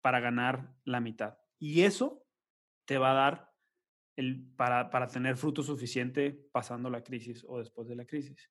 [0.00, 1.38] para ganar la mitad.
[1.58, 2.26] Y eso
[2.84, 3.53] te va a dar
[4.16, 8.50] el, para, para tener fruto suficiente pasando la crisis o después de la crisis.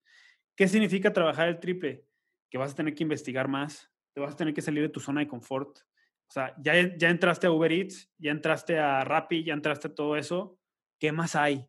[0.56, 2.06] ¿Qué significa trabajar el triple?
[2.50, 5.00] Que vas a tener que investigar más, te vas a tener que salir de tu
[5.00, 5.80] zona de confort.
[5.80, 9.96] O sea, ya, ya entraste a Uber Eats, ya entraste a Rappi, ya entraste a
[9.96, 10.60] todo eso.
[11.00, 11.68] ¿Qué más hay?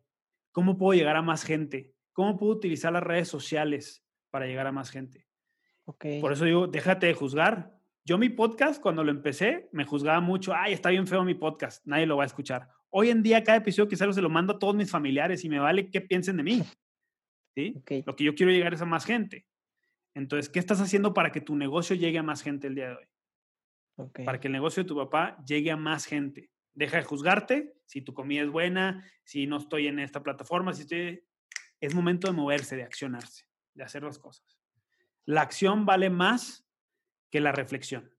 [0.51, 1.93] ¿Cómo puedo llegar a más gente?
[2.13, 5.27] ¿Cómo puedo utilizar las redes sociales para llegar a más gente?
[6.21, 7.75] Por eso digo, déjate de juzgar.
[8.05, 11.85] Yo mi podcast, cuando lo empecé, me juzgaba mucho, ay, está bien feo mi podcast,
[11.85, 12.69] nadie lo va a escuchar.
[12.97, 15.59] Hoy en día, cada episodio salgo se lo mando a todos mis familiares y me
[15.59, 16.63] vale qué piensen de mí.
[17.53, 17.83] ¿Sí?
[18.05, 19.45] Lo que yo quiero llegar es a más gente.
[20.13, 22.95] Entonces, ¿qué estás haciendo para que tu negocio llegue a más gente el día de
[22.95, 23.05] hoy?
[24.23, 26.49] Para que el negocio de tu papá llegue a más gente.
[26.73, 30.83] Deja de juzgarte si tu comida es buena, si no estoy en esta plataforma, si
[30.83, 31.21] estoy...
[31.81, 34.57] Es momento de moverse, de accionarse, de hacer las cosas.
[35.25, 36.65] La acción vale más
[37.29, 38.09] que la reflexión.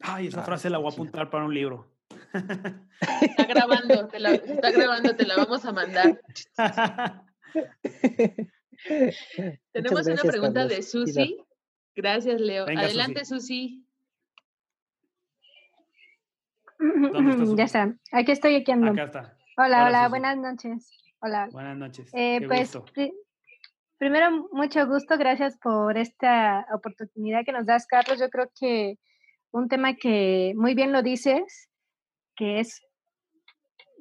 [0.00, 1.89] Ay, esa frase la voy a apuntar para un libro.
[2.32, 6.20] Está grabando, te la, está grabando, te la vamos a mandar.
[9.72, 11.38] Tenemos una pregunta de Susi.
[11.94, 12.64] Gracias, Leo.
[12.64, 13.84] Adelante, Susi.
[17.56, 17.94] Ya está.
[18.12, 18.92] Aquí estoy, aquí ando.
[18.92, 19.36] Acá está.
[19.56, 20.90] Hola, hola, buenas noches.
[21.20, 21.48] Hola.
[21.52, 22.10] Buenas noches.
[22.14, 22.78] Eh, pues,
[23.98, 28.18] Primero, mucho gusto, gracias por esta oportunidad que nos das, Carlos.
[28.18, 28.98] Yo creo que
[29.50, 31.68] un tema que muy bien lo dices,
[32.40, 32.82] que es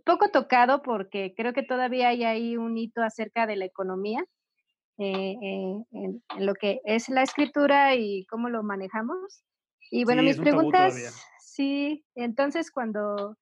[0.05, 4.23] poco tocado porque creo que todavía hay ahí un hito acerca de la economía,
[4.97, 9.43] eh, eh, en, lo que es la escritura y cómo lo manejamos.
[9.91, 13.35] Y bueno, mis preguntas, sí, entonces cuando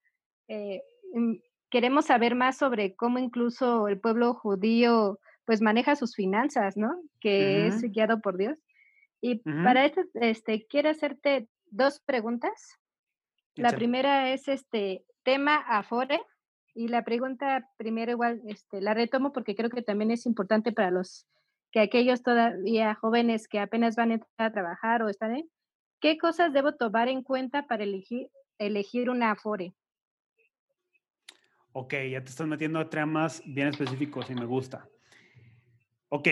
[0.48, 0.82] eh,
[1.14, 1.34] mm,
[1.70, 6.90] queremos saber más sobre cómo incluso el pueblo judío pues maneja sus finanzas, ¿no?
[7.20, 8.58] Que es guiado por Dios.
[9.20, 12.77] Y para esto, este, quiero hacerte dos preguntas.
[13.58, 16.20] La primera es este tema Afore.
[16.74, 20.92] Y la pregunta primero igual este, la retomo porque creo que también es importante para
[20.92, 21.26] los
[21.72, 25.50] que aquellos todavía jóvenes que apenas van a entrar a trabajar o están en,
[26.00, 29.74] ¿qué cosas debo tomar en cuenta para elegir, elegir una Afore?
[31.72, 34.88] Ok, ya te estás metiendo a temas bien específicos y me gusta.
[36.10, 36.28] Ok,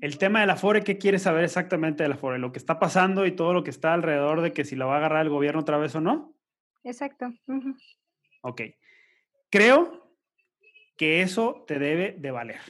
[0.00, 2.38] El tema del Afore, ¿qué quieres saber exactamente del Afore?
[2.38, 4.94] ¿Lo que está pasando y todo lo que está alrededor de que si lo va
[4.94, 6.34] a agarrar el gobierno otra vez o no?
[6.84, 7.32] Exacto.
[8.42, 8.62] Ok.
[9.50, 10.16] Creo
[10.96, 12.60] que eso te debe de valer.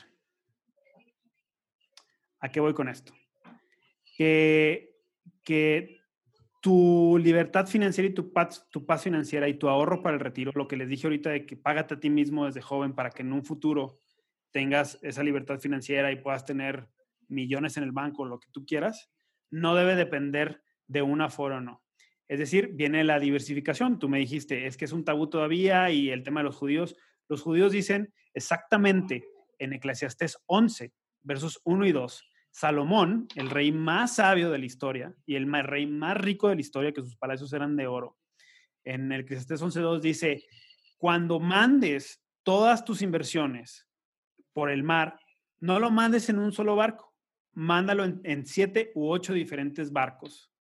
[2.40, 3.12] ¿A qué voy con esto?
[4.16, 4.96] Que,
[5.44, 6.00] que
[6.60, 10.52] tu libertad financiera y tu paz, tu paz financiera y tu ahorro para el retiro,
[10.54, 13.22] lo que les dije ahorita de que págate a ti mismo desde joven para que
[13.22, 13.98] en un futuro
[14.52, 16.88] tengas esa libertad financiera y puedas tener
[17.28, 19.10] millones en el banco, lo que tú quieras,
[19.50, 21.81] no debe depender de un aforo o no.
[22.32, 23.98] Es decir, viene la diversificación.
[23.98, 26.96] Tú me dijiste, es que es un tabú todavía y el tema de los judíos.
[27.28, 34.16] Los judíos dicen exactamente en Eclesiastés 11, versos 1 y 2, Salomón, el rey más
[34.16, 37.52] sabio de la historia y el rey más rico de la historia, que sus palacios
[37.52, 38.16] eran de oro,
[38.82, 40.44] en el Eclesiastés 11.2 dice,
[40.96, 43.86] cuando mandes todas tus inversiones
[44.54, 45.20] por el mar,
[45.60, 47.14] no lo mandes en un solo barco,
[47.52, 50.51] mándalo en, siete u ocho diferentes barcos,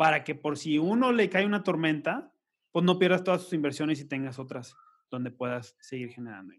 [0.00, 2.32] para que por si uno le cae una tormenta,
[2.72, 4.74] pues no pierdas todas tus inversiones y tengas otras
[5.10, 6.54] donde puedas seguir generando.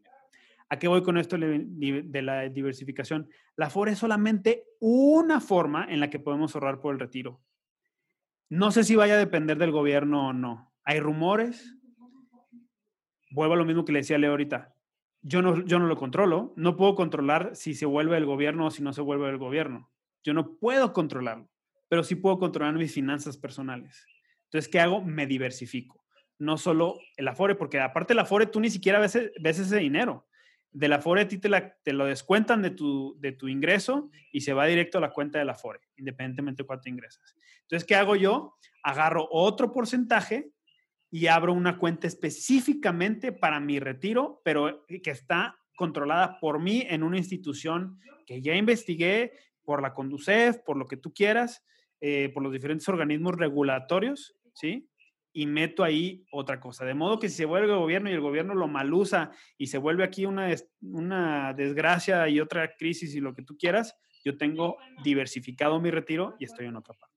[0.69, 3.27] ¿A qué voy con esto de la diversificación?
[3.55, 7.41] La FORE es solamente una forma en la que podemos ahorrar por el retiro.
[8.47, 10.71] No sé si vaya a depender del gobierno o no.
[10.83, 11.75] Hay rumores.
[13.31, 14.75] Vuelvo a lo mismo que le decía Leo ahorita
[15.23, 16.53] yo no, yo no lo controlo.
[16.57, 19.89] No puedo controlar si se vuelve el gobierno o si no se vuelve el gobierno.
[20.23, 21.49] Yo no puedo controlarlo,
[21.91, 24.07] pero sí puedo controlar mis finanzas personales.
[24.45, 25.01] Entonces, ¿qué hago?
[25.01, 26.05] Me diversifico.
[26.39, 29.75] No solo el Afore, porque aparte del Afore tú ni siquiera ves, e, ves ese
[29.75, 30.25] dinero.
[30.71, 31.49] Del Afore a ti te,
[31.83, 35.39] te, lo descuentan de tu, de tu ingreso y se va directo a la cuenta
[35.39, 37.35] del Afore, independientemente de cuánto ingresas.
[37.63, 38.55] Entonces, ¿qué hago yo?
[38.83, 40.49] Agarro otro porcentaje
[41.09, 47.03] y abro una cuenta específicamente para mi retiro, pero que está controlada por mí en
[47.03, 49.33] una institución que ya investigué
[49.65, 51.65] por la Conducef, por lo que tú quieras,
[52.01, 54.89] eh, por los diferentes organismos regulatorios, ¿sí?
[55.33, 56.83] Y meto ahí otra cosa.
[56.83, 59.77] De modo que si se vuelve el gobierno y el gobierno lo malusa y se
[59.77, 64.77] vuelve aquí una, una desgracia y otra crisis y lo que tú quieras, yo tengo
[65.03, 67.11] diversificado mi retiro y estoy en otra parte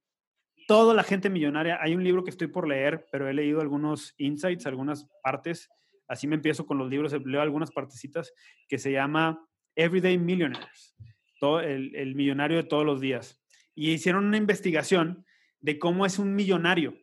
[0.66, 1.78] toda la gente millonaria.
[1.80, 5.68] Hay un libro que estoy por leer, pero he leído algunos insights, algunas partes.
[6.08, 8.32] Así me empiezo con los libros, leo algunas partecitas
[8.68, 10.94] que se llama Everyday Millionaires,
[11.40, 13.42] el, millonario de todos los días.
[13.74, 15.24] Y hicieron una investigación
[15.60, 16.96] de cómo es un millonario.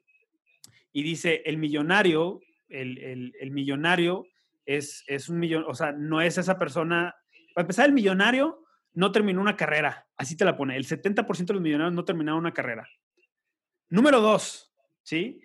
[0.93, 4.25] Y dice, el millonario, el, el millonario
[4.65, 7.15] es, es un millón, o sea, no es esa persona.
[7.53, 10.75] Para empezar, el millonario no terminó una carrera, así te la pone.
[10.75, 12.87] El 70% de los millonarios no terminaron una carrera.
[13.89, 14.71] Número dos,
[15.03, 15.41] ¿sí?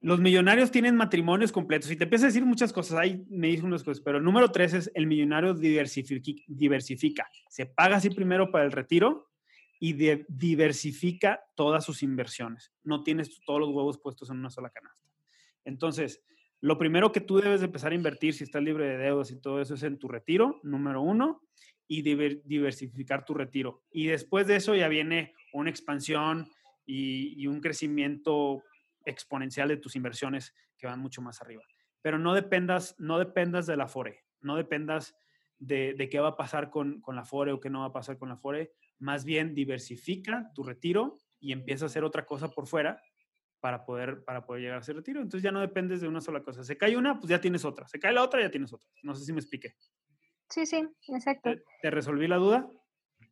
[0.00, 1.90] Los millonarios tienen matrimonios completos.
[1.90, 4.74] Y te empieza a decir muchas cosas, ahí me dice unas cosas, pero número tres
[4.74, 7.28] es el millonario diversifica.
[7.48, 9.30] Se paga así primero para el retiro
[9.84, 9.92] y
[10.28, 12.72] diversifica todas sus inversiones.
[12.84, 15.10] No tienes todos los huevos puestos en una sola canasta.
[15.62, 16.22] Entonces,
[16.62, 19.60] lo primero que tú debes empezar a invertir si estás libre de deudas y todo
[19.60, 21.42] eso es en tu retiro, número uno,
[21.86, 23.82] y diversificar tu retiro.
[23.90, 26.48] Y después de eso ya viene una expansión
[26.86, 28.62] y, un crecimiento
[29.04, 31.62] exponencial de tus inversiones que van mucho más arriba.
[32.00, 35.14] Pero no dependas, no dependas de la FORE, no dependas
[35.58, 37.92] de, de, qué va a pasar con, con, la FORE o qué no va a
[37.92, 38.72] pasar con la FORE.
[38.98, 43.00] Más bien diversifica tu retiro y empieza a hacer otra cosa por fuera
[43.60, 45.20] para poder, para poder llegar a ese retiro.
[45.20, 46.64] Entonces ya no dependes de una sola cosa.
[46.64, 47.88] Se cae una, pues ya tienes otra.
[47.88, 48.88] Se cae la otra, ya tienes otra.
[49.02, 49.74] No sé si me expliqué.
[50.50, 51.50] Sí, sí, exacto.
[51.80, 52.68] te resolví la duda?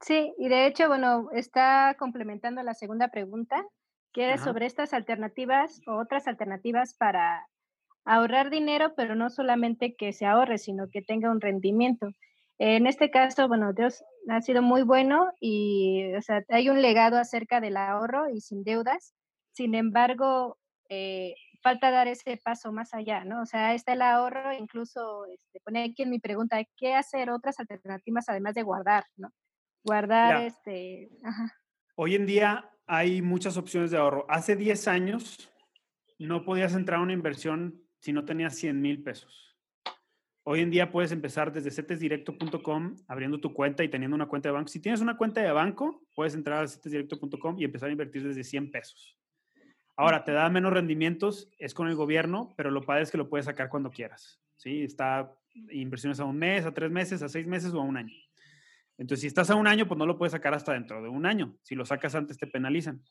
[0.00, 3.64] Sí, y de hecho, bueno, está complementando la segunda pregunta,
[4.12, 7.46] que es sobre estas alternativas o otras alternativas para
[8.04, 12.08] ahorrar dinero, pero no solamente que se ahorre, sino que tenga un rendimiento.
[12.58, 17.18] En este caso, bueno, Dios ha sido muy bueno y, o sea, hay un legado
[17.18, 19.14] acerca del ahorro y sin deudas.
[19.52, 20.58] Sin embargo,
[20.88, 23.42] eh, falta dar ese paso más allá, ¿no?
[23.42, 27.58] O sea, está el ahorro, incluso este, pone aquí en mi pregunta, ¿qué hacer otras
[27.60, 29.30] alternativas además de guardar, ¿no?
[29.84, 31.10] guardar este...
[31.96, 34.26] Hoy en día hay muchas opciones de ahorro.
[34.28, 35.50] Hace 10 años
[36.18, 39.51] no podías entrar a una inversión si no tenías 100 mil pesos.
[40.44, 44.52] Hoy en día puedes empezar desde cetesdirecto.com abriendo tu cuenta y teniendo una cuenta de
[44.54, 44.68] banco.
[44.68, 48.42] Si tienes una cuenta de banco, puedes entrar a cetesdirecto.com y empezar a invertir desde
[48.42, 49.16] 100 pesos.
[49.96, 53.28] Ahora, te da menos rendimientos, es con el gobierno, pero lo padre es que lo
[53.28, 54.40] puedes sacar cuando quieras.
[54.56, 54.82] ¿sí?
[54.82, 55.32] Está
[55.70, 58.16] inversiones a un mes, a tres meses, a seis meses o a un año.
[58.98, 61.24] Entonces, si estás a un año, pues no lo puedes sacar hasta dentro de un
[61.24, 61.56] año.
[61.62, 63.02] Si lo sacas antes, te penalizan.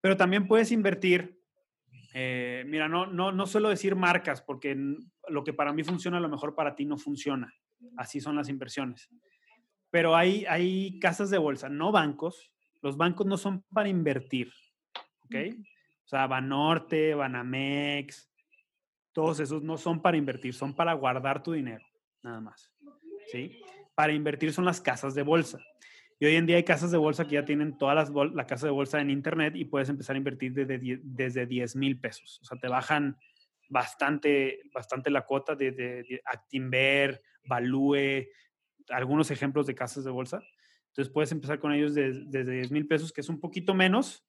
[0.00, 1.41] Pero también puedes invertir.
[2.14, 4.76] Eh, mira, no, no, no suelo decir marcas porque
[5.28, 7.54] lo que para mí funciona a lo mejor para ti no funciona.
[7.96, 9.10] Así son las inversiones.
[9.90, 12.50] pero hay, hay casas de bolsa, no bancos.
[12.80, 14.52] Los bancos no son para invertir,
[15.24, 15.34] ¿ok?
[16.04, 18.30] O sea, Banorte, Banamex,
[19.12, 21.84] todos esos no son para invertir, son para guardar tu dinero,
[22.22, 22.72] nada más,
[23.30, 23.60] ¿sí?
[23.94, 25.60] Para invertir son las casas de bolsa.
[26.22, 28.66] Y hoy en día hay casas de bolsa que ya tienen todas las la casa
[28.66, 32.38] de bolsa en internet y puedes empezar a invertir desde, desde 10 mil pesos.
[32.40, 33.16] O sea, te bajan
[33.68, 38.28] bastante, bastante la cuota de, de, Actinver, Value,
[38.90, 40.44] algunos ejemplos de casas de bolsa.
[40.90, 44.24] Entonces puedes empezar con ellos desde 10 mil pesos, que es un poquito menos.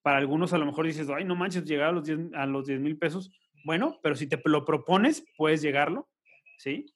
[0.00, 2.68] Para algunos a lo mejor dices, ay, no manches, llegar a los 10 a los
[2.68, 3.32] 10 mil pesos.
[3.64, 6.08] Bueno, pero si te lo propones, puedes llegarlo,
[6.58, 6.94] ¿sí?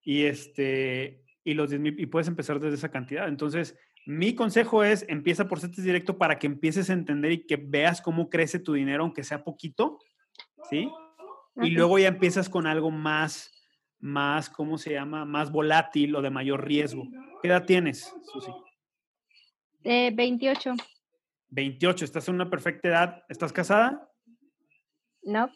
[0.00, 3.28] Y, este, y, los 10, y puedes empezar desde esa cantidad.
[3.28, 7.56] Entonces, mi consejo es, empieza por CETES directo para que empieces a entender y que
[7.56, 9.98] veas cómo crece tu dinero, aunque sea poquito,
[10.68, 10.88] ¿sí?
[11.56, 13.50] Y luego ya empiezas con algo más,
[13.98, 15.24] más, ¿cómo se llama?
[15.24, 17.06] Más volátil o de mayor riesgo.
[17.42, 18.50] ¿Qué edad tienes, Susi?
[19.84, 20.74] Eh, 28.
[21.48, 23.24] 28, estás en una perfecta edad.
[23.28, 24.08] ¿Estás casada?
[25.22, 25.50] No.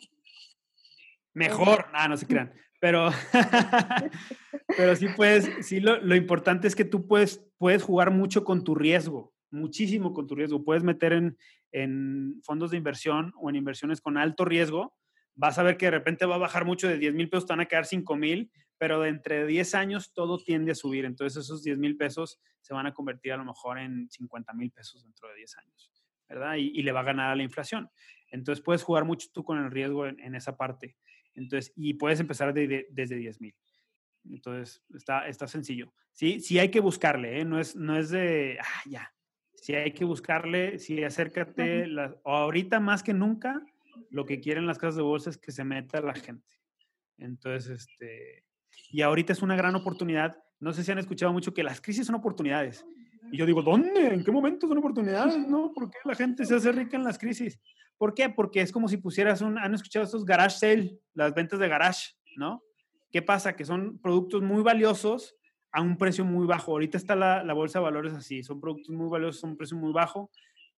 [1.32, 2.52] Mejor, ah, no se crean.
[2.84, 3.08] Pero,
[4.76, 8.62] pero sí puedes, sí lo, lo, importante es que tú puedes, puedes jugar mucho con
[8.62, 10.64] tu riesgo, muchísimo con tu riesgo.
[10.64, 11.38] Puedes meter en,
[11.72, 14.94] en fondos de inversión o en inversiones con alto riesgo
[15.34, 17.52] vas a ver que de repente va a bajar mucho de 10 mil pesos, te
[17.52, 21.04] van a quedar 5 mil, pero de entre 10 años todo tiende a subir.
[21.04, 24.70] Entonces esos 10 mil pesos se van a convertir a lo mejor en 50 mil
[24.70, 25.92] pesos dentro de 10 años,
[26.28, 26.54] ¿verdad?
[26.56, 27.88] Y, le va a ganar a la inflación.
[28.28, 30.96] Entonces puedes jugar mucho tú con el riesgo en, esa parte.
[31.34, 33.54] Entonces, y puedes empezar desde 10 mil.
[34.30, 35.92] Entonces, está, está sencillo.
[36.12, 37.44] Sí, sí hay que buscarle, ¿eh?
[37.44, 39.12] no, es, no es de, ah, ya.
[39.54, 41.86] Sí hay que buscarle, sí acércate,
[42.24, 43.64] ahorita más que nunca,
[44.10, 46.46] lo que quieren las casas de bolsa es que se meta la gente.
[47.18, 48.44] Entonces, este,
[48.90, 50.36] y ahorita es una gran oportunidad.
[50.60, 52.84] No sé si han escuchado mucho que las crisis son oportunidades.
[53.32, 54.14] Y yo digo, ¿dónde?
[54.14, 55.36] ¿En qué momento son oportunidades?
[55.48, 57.58] No, ¿por qué la gente se hace rica en las crisis?
[57.98, 58.28] ¿Por qué?
[58.28, 62.14] Porque es como si pusieras un, han escuchado estos garage sale, las ventas de garage,
[62.36, 62.62] ¿no?
[63.10, 63.54] ¿Qué pasa?
[63.54, 65.36] Que son productos muy valiosos
[65.70, 66.72] a un precio muy bajo.
[66.72, 69.76] Ahorita está la, la bolsa de valores así, son productos muy valiosos a un precio
[69.76, 70.30] muy bajo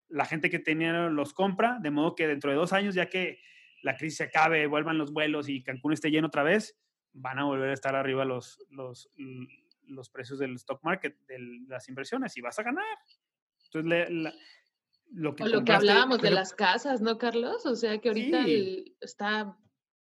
[0.09, 3.41] la gente que tenía los compra, de modo que dentro de dos años, ya que
[3.83, 6.79] la crisis se acabe, vuelvan los vuelos y Cancún esté lleno otra vez,
[7.13, 9.11] van a volver a estar arriba los, los,
[9.87, 11.39] los precios del stock market, de
[11.69, 12.85] las inversiones, y vas a ganar.
[13.65, 14.35] Entonces,
[15.13, 17.65] lo que, lo que hablábamos de las casas, ¿no, Carlos?
[17.67, 18.45] O sea que ahorita
[19.01, 19.57] está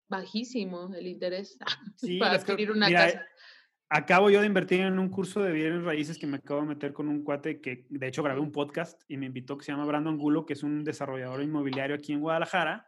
[0.09, 1.57] bajísimo el interés
[2.19, 3.25] para adquirir una casa.
[3.93, 6.93] Acabo yo de invertir en un curso de bienes raíces que me acabo de meter
[6.93, 9.83] con un cuate que, de hecho, grabé un podcast y me invitó que se llama
[9.83, 12.87] Brandon Gulo, que es un desarrollador inmobiliario aquí en Guadalajara.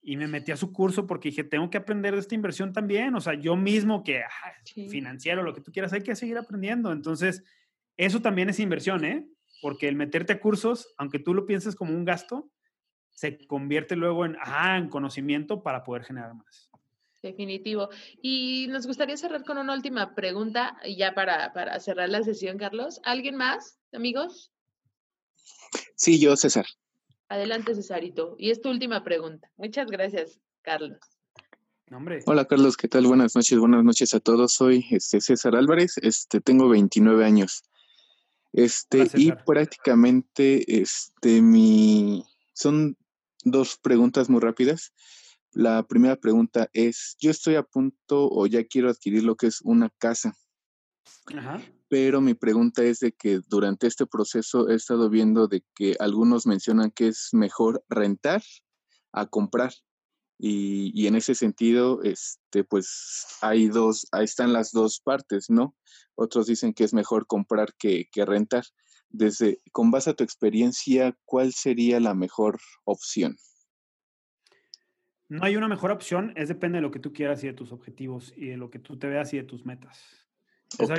[0.00, 3.16] Y me metí a su curso porque dije, tengo que aprender de esta inversión también.
[3.16, 4.52] O sea, yo mismo que ah,
[4.88, 6.92] financiero, lo que tú quieras, hay que seguir aprendiendo.
[6.92, 7.42] Entonces,
[7.96, 9.28] eso también es inversión, ¿eh?
[9.62, 12.50] Porque el meterte a cursos, aunque tú lo pienses como un gasto,
[13.10, 16.70] se convierte luego en, ah, en conocimiento para poder generar más.
[17.22, 17.88] Definitivo.
[18.20, 23.00] Y nos gustaría cerrar con una última pregunta, ya para, para cerrar la sesión, Carlos.
[23.04, 24.52] ¿Alguien más, amigos?
[25.94, 26.66] Sí, yo, César.
[27.28, 28.34] Adelante, Cesarito.
[28.38, 29.50] Y es tu última pregunta.
[29.56, 30.98] Muchas gracias, Carlos.
[32.24, 33.06] Hola Carlos, ¿qué tal?
[33.06, 34.54] Buenas noches, buenas noches a todos.
[34.54, 37.64] Soy este, César Álvarez, este, tengo 29 años.
[38.52, 42.96] Este, y prácticamente, este, mi, son
[43.44, 44.92] dos preguntas muy rápidas.
[45.52, 49.60] La primera pregunta es, yo estoy a punto o ya quiero adquirir lo que es
[49.62, 50.34] una casa.
[51.88, 56.46] Pero mi pregunta es de que durante este proceso he estado viendo de que algunos
[56.46, 58.42] mencionan que es mejor rentar
[59.12, 59.72] a comprar.
[60.44, 65.76] Y, en ese sentido, este, pues hay dos, ahí están las dos partes, ¿no?
[66.16, 68.64] Otros dicen que es mejor comprar que, que rentar.
[69.08, 73.36] Desde, con base a tu experiencia, ¿cuál sería la mejor opción?
[75.28, 77.70] No hay una mejor opción, es depende de lo que tú quieras y de tus
[77.70, 80.26] objetivos y de lo que tú te veas y de tus metas.
[80.76, 80.90] Es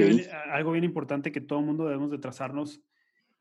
[0.54, 2.82] algo, bien importante que todo el mundo debemos de trazarnos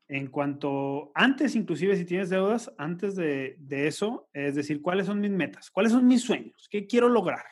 [0.07, 5.31] en cuanto, antes inclusive si tienes deudas, antes de, eso, es decir, cuáles son mis
[5.31, 7.45] metas, cuáles son mis sueños, qué quiero lograr,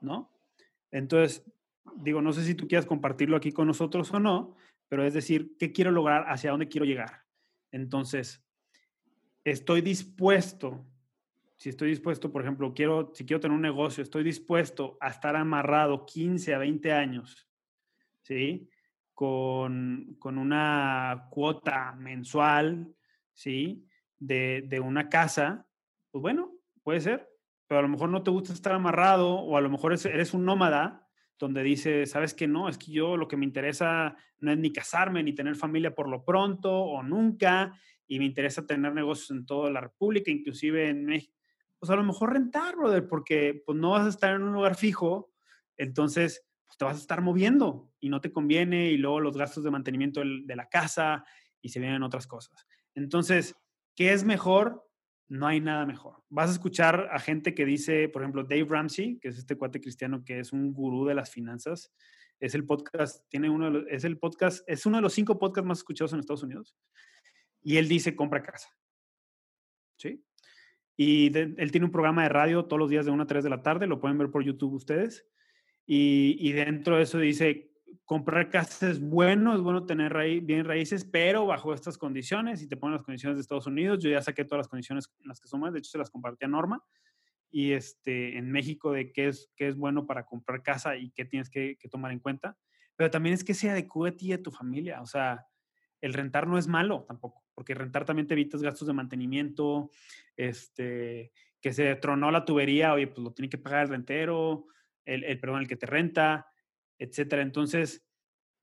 [0.00, 0.30] ¿no?
[0.90, 1.44] Entonces,
[1.96, 4.56] digo, no sé si tú quieras compartirlo aquí con nosotros o no,
[4.88, 7.22] pero es decir, qué quiero lograr, hacia dónde quiero llegar.
[7.70, 8.44] Entonces,
[9.44, 10.86] estoy dispuesto
[11.62, 15.36] si estoy dispuesto, por ejemplo, quiero, si quiero tener un negocio, estoy dispuesto a estar
[15.36, 17.48] amarrado 15 a 20 años,
[18.22, 18.68] ¿sí?
[19.22, 22.92] Con, con una cuota mensual,
[23.32, 23.86] ¿sí?
[24.18, 25.68] De, de, una casa,
[26.10, 26.50] pues bueno,
[26.82, 27.28] puede ser,
[27.68, 30.44] pero a lo mejor no te gusta estar amarrado o a lo mejor eres un
[30.44, 31.08] nómada,
[31.38, 34.72] donde dice, sabes que no, es que yo lo que me interesa no es ni
[34.72, 39.46] casarme ni tener familia por lo pronto o nunca, y me interesa tener negocios en
[39.46, 41.38] toda la República, inclusive en México,
[41.78, 44.74] pues a lo mejor rentar, brother, porque pues no vas a estar en un lugar
[44.74, 45.30] fijo,
[45.76, 49.62] entonces pues te vas a estar moviendo y no te conviene, y luego los gastos
[49.62, 51.22] de mantenimiento de la casa
[51.60, 52.66] y se vienen otras cosas.
[52.94, 53.54] Entonces,
[53.94, 54.88] ¿qué es mejor?
[55.28, 56.24] No hay nada mejor.
[56.30, 59.82] Vas a escuchar a gente que dice, por ejemplo, Dave Ramsey, que es este cuate
[59.82, 61.92] cristiano que es un gurú de las finanzas.
[62.40, 65.78] Es el podcast, tiene uno es el podcast, es uno de los cinco podcasts más
[65.78, 66.74] escuchados en Estados Unidos.
[67.62, 68.70] Y él dice, compra casa.
[69.98, 70.24] ¿Sí?
[70.96, 73.50] Y él tiene un programa de radio todos los días de 1 a 3 de
[73.50, 75.26] la tarde, lo pueden ver por YouTube ustedes.
[75.86, 77.72] Y, y dentro de eso dice,
[78.04, 80.12] comprar casa es bueno, es bueno tener
[80.42, 84.10] bien raíces, pero bajo estas condiciones, y te ponen las condiciones de Estados Unidos, yo
[84.10, 86.48] ya saqué todas las condiciones en las que son de hecho se las compartí a
[86.48, 86.82] Norma,
[87.50, 91.24] y este, en México de qué es, qué es bueno para comprar casa y qué
[91.24, 92.56] tienes que, que tomar en cuenta,
[92.96, 95.46] pero también es que se adecue a ti y a tu familia, o sea,
[96.00, 99.90] el rentar no es malo tampoco, porque rentar también te evitas gastos de mantenimiento,
[100.36, 104.66] este, que se tronó la tubería, oye, pues lo tiene que pagar el rentero,
[105.04, 106.46] el, el perdón, el que te renta,
[106.98, 107.42] etcétera.
[107.42, 108.06] Entonces,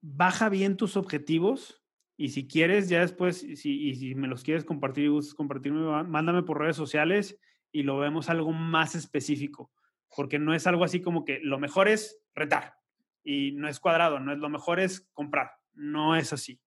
[0.01, 1.83] baja bien tus objetivos
[2.17, 6.03] y si quieres, ya después, si, y si me los quieres compartir y gustas compartirme,
[6.03, 7.39] mándame por redes sociales
[7.71, 9.71] y lo vemos algo más específico,
[10.15, 12.73] porque no es algo así como que lo mejor es rentar
[13.23, 16.59] y no es cuadrado, no es lo mejor es comprar, no es así,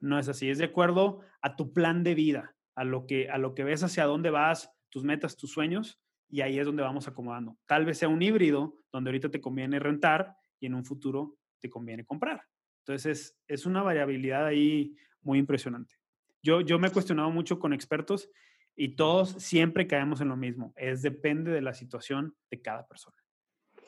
[0.00, 3.38] no es así, es de acuerdo a tu plan de vida, a lo que, a
[3.38, 6.00] lo que ves hacia dónde vas, tus metas, tus sueños,
[6.34, 7.56] y ahí es donde vamos acomodando.
[7.64, 11.70] Tal vez sea un híbrido donde ahorita te conviene rentar y en un futuro te
[11.70, 12.42] conviene comprar.
[12.80, 15.94] Entonces, es, una variabilidad ahí muy impresionante.
[16.42, 18.28] Yo, yo me he cuestionado mucho con expertos
[18.74, 20.74] y todos siempre caemos en lo mismo.
[20.74, 23.16] Es depende de la situación de cada persona.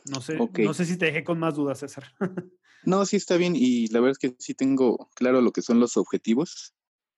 [0.08, 2.04] No sé, no sé si te dejé con más dudas, César.
[2.84, 5.80] no, sí está bien y la verdad es que sí tengo claro lo que son
[5.80, 6.76] los objetivos.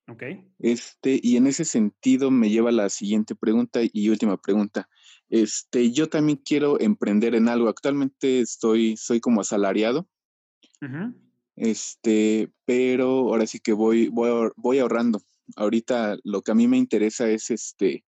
[0.09, 0.23] Ok.
[0.59, 4.89] Este, y en ese sentido me lleva a la siguiente pregunta y última pregunta.
[5.29, 7.69] Este, yo también quiero emprender en algo.
[7.69, 10.09] Actualmente estoy, soy como asalariado.
[11.57, 15.21] Este, pero ahora sí que voy, voy, voy ahorrando.
[15.57, 18.05] Ahorita lo que a mí me interesa es este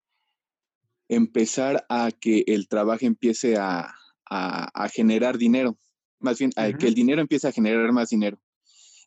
[1.09, 3.95] empezar a que el trabajo empiece a,
[4.31, 5.77] a, generar dinero.
[6.21, 8.41] Más bien, a que el dinero empiece a generar más dinero.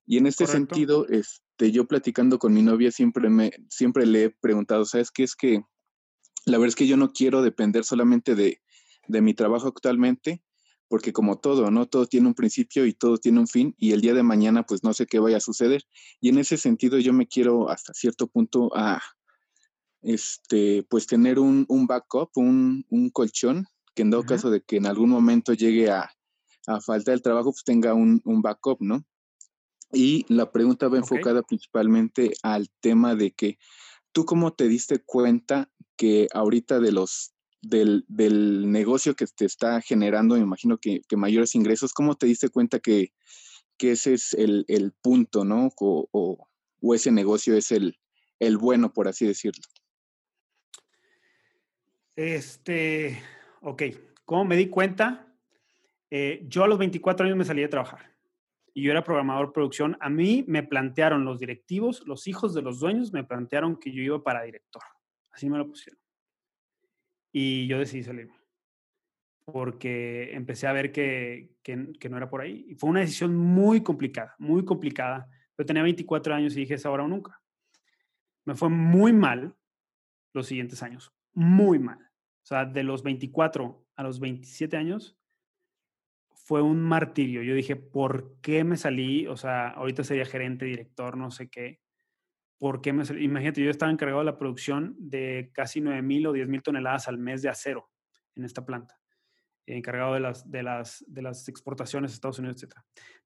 [0.05, 4.29] Y en este sentido, este, yo platicando con mi novia siempre me, siempre le he
[4.29, 5.23] preguntado, ¿sabes qué?
[5.23, 5.63] Es que
[6.45, 8.59] la verdad es que yo no quiero depender solamente de,
[9.07, 10.41] mi trabajo actualmente,
[10.87, 11.87] porque como todo, ¿no?
[11.87, 14.83] Todo tiene un principio y todo tiene un fin y el día de mañana pues
[14.83, 15.83] no sé qué vaya a suceder.
[16.21, 19.01] Y en ese sentido yo me quiero hasta cierto punto a,
[20.01, 23.65] este, pues tener un, backup, un, colchón,
[23.95, 26.11] que en dado caso de que en algún momento llegue a,
[26.67, 29.03] a faltar el trabajo, pues tenga un, backup, ¿no?
[29.91, 33.57] Y la pregunta va enfocada principalmente al tema de que
[34.13, 38.05] tú cómo te diste cuenta que ahorita de los del,
[38.71, 43.11] negocio que te está generando, me imagino que, mayores ingresos, ¿cómo te diste cuenta que,
[43.79, 45.69] ese es el, punto, ¿no?
[45.77, 46.47] O,
[46.93, 47.99] ese negocio es el,
[48.39, 49.63] el bueno, por así decirlo.
[52.15, 53.21] Este,
[53.61, 53.83] ok,
[54.23, 55.35] ¿cómo me di cuenta?
[56.11, 58.12] Eh, yo a los 24 años me salí a trabajar
[58.73, 59.97] y yo era programador de producción.
[59.99, 64.01] A mí me plantearon los directivos, los hijos de los dueños, me plantearon que yo
[64.01, 64.81] iba para director.
[65.31, 65.99] Así me lo pusieron.
[67.31, 68.35] Y yo decidí salirme.
[69.45, 71.75] Porque empecé a ver que, que,
[72.09, 72.65] no era por ahí.
[72.69, 75.27] Y fue una decisión muy complicada, muy complicada.
[75.57, 77.41] Yo tenía 24 años y dije, es ahora o nunca.
[78.45, 79.55] Me fue muy mal
[80.33, 81.13] los siguientes años.
[81.33, 81.99] Muy mal.
[81.99, 85.17] O sea, de los 24 a los 27 años
[86.43, 87.41] fue un martirio.
[87.41, 89.27] Yo dije, ¿por qué me salí?
[89.27, 91.79] O sea, ahorita sería gerente, director, no sé qué.
[92.57, 96.33] ¿Por qué me Imagínate, yo estaba encargado de la producción de casi 9 mil o
[96.33, 97.89] 10 mil toneladas al mes de acero
[98.35, 98.99] en esta planta.
[99.65, 102.73] Encargado de las, de las, de las exportaciones a Estados Unidos, etc.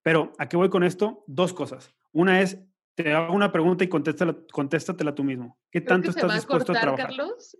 [0.04, 1.24] Pero, ¿a qué voy con esto?
[1.26, 1.96] Dos cosas.
[2.12, 2.60] Una es,
[2.94, 5.60] te hago una pregunta y contéstala, contéstatela tú mismo.
[5.72, 7.08] ¿Qué tanto estás dispuesto a, trabajar?
[7.08, 7.58] Carlos?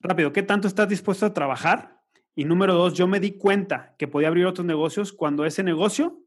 [0.00, 1.95] Rápido, ¿qué tanto estás dispuesto a trabajar?
[2.38, 6.20] Y número dos, yo me di cuenta que podía abrir otros negocios cuando ese negocio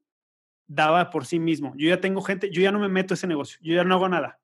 [0.67, 1.73] daba por sí mismo.
[1.77, 3.93] Yo ya tengo gente, yo ya no me meto a ese negocio, yo ya no
[3.93, 4.39] hago nada.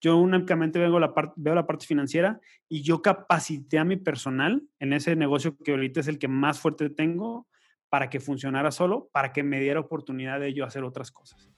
[0.00, 2.38] Yo únicamente vengo la veo la parte financiera
[2.68, 6.60] y yo capacité a mi personal en ese negocio que ahorita es el que más
[6.60, 7.48] fuerte tengo
[7.88, 11.53] para que funcionara solo, para que me diera oportunidad de yo hacer otras cosas.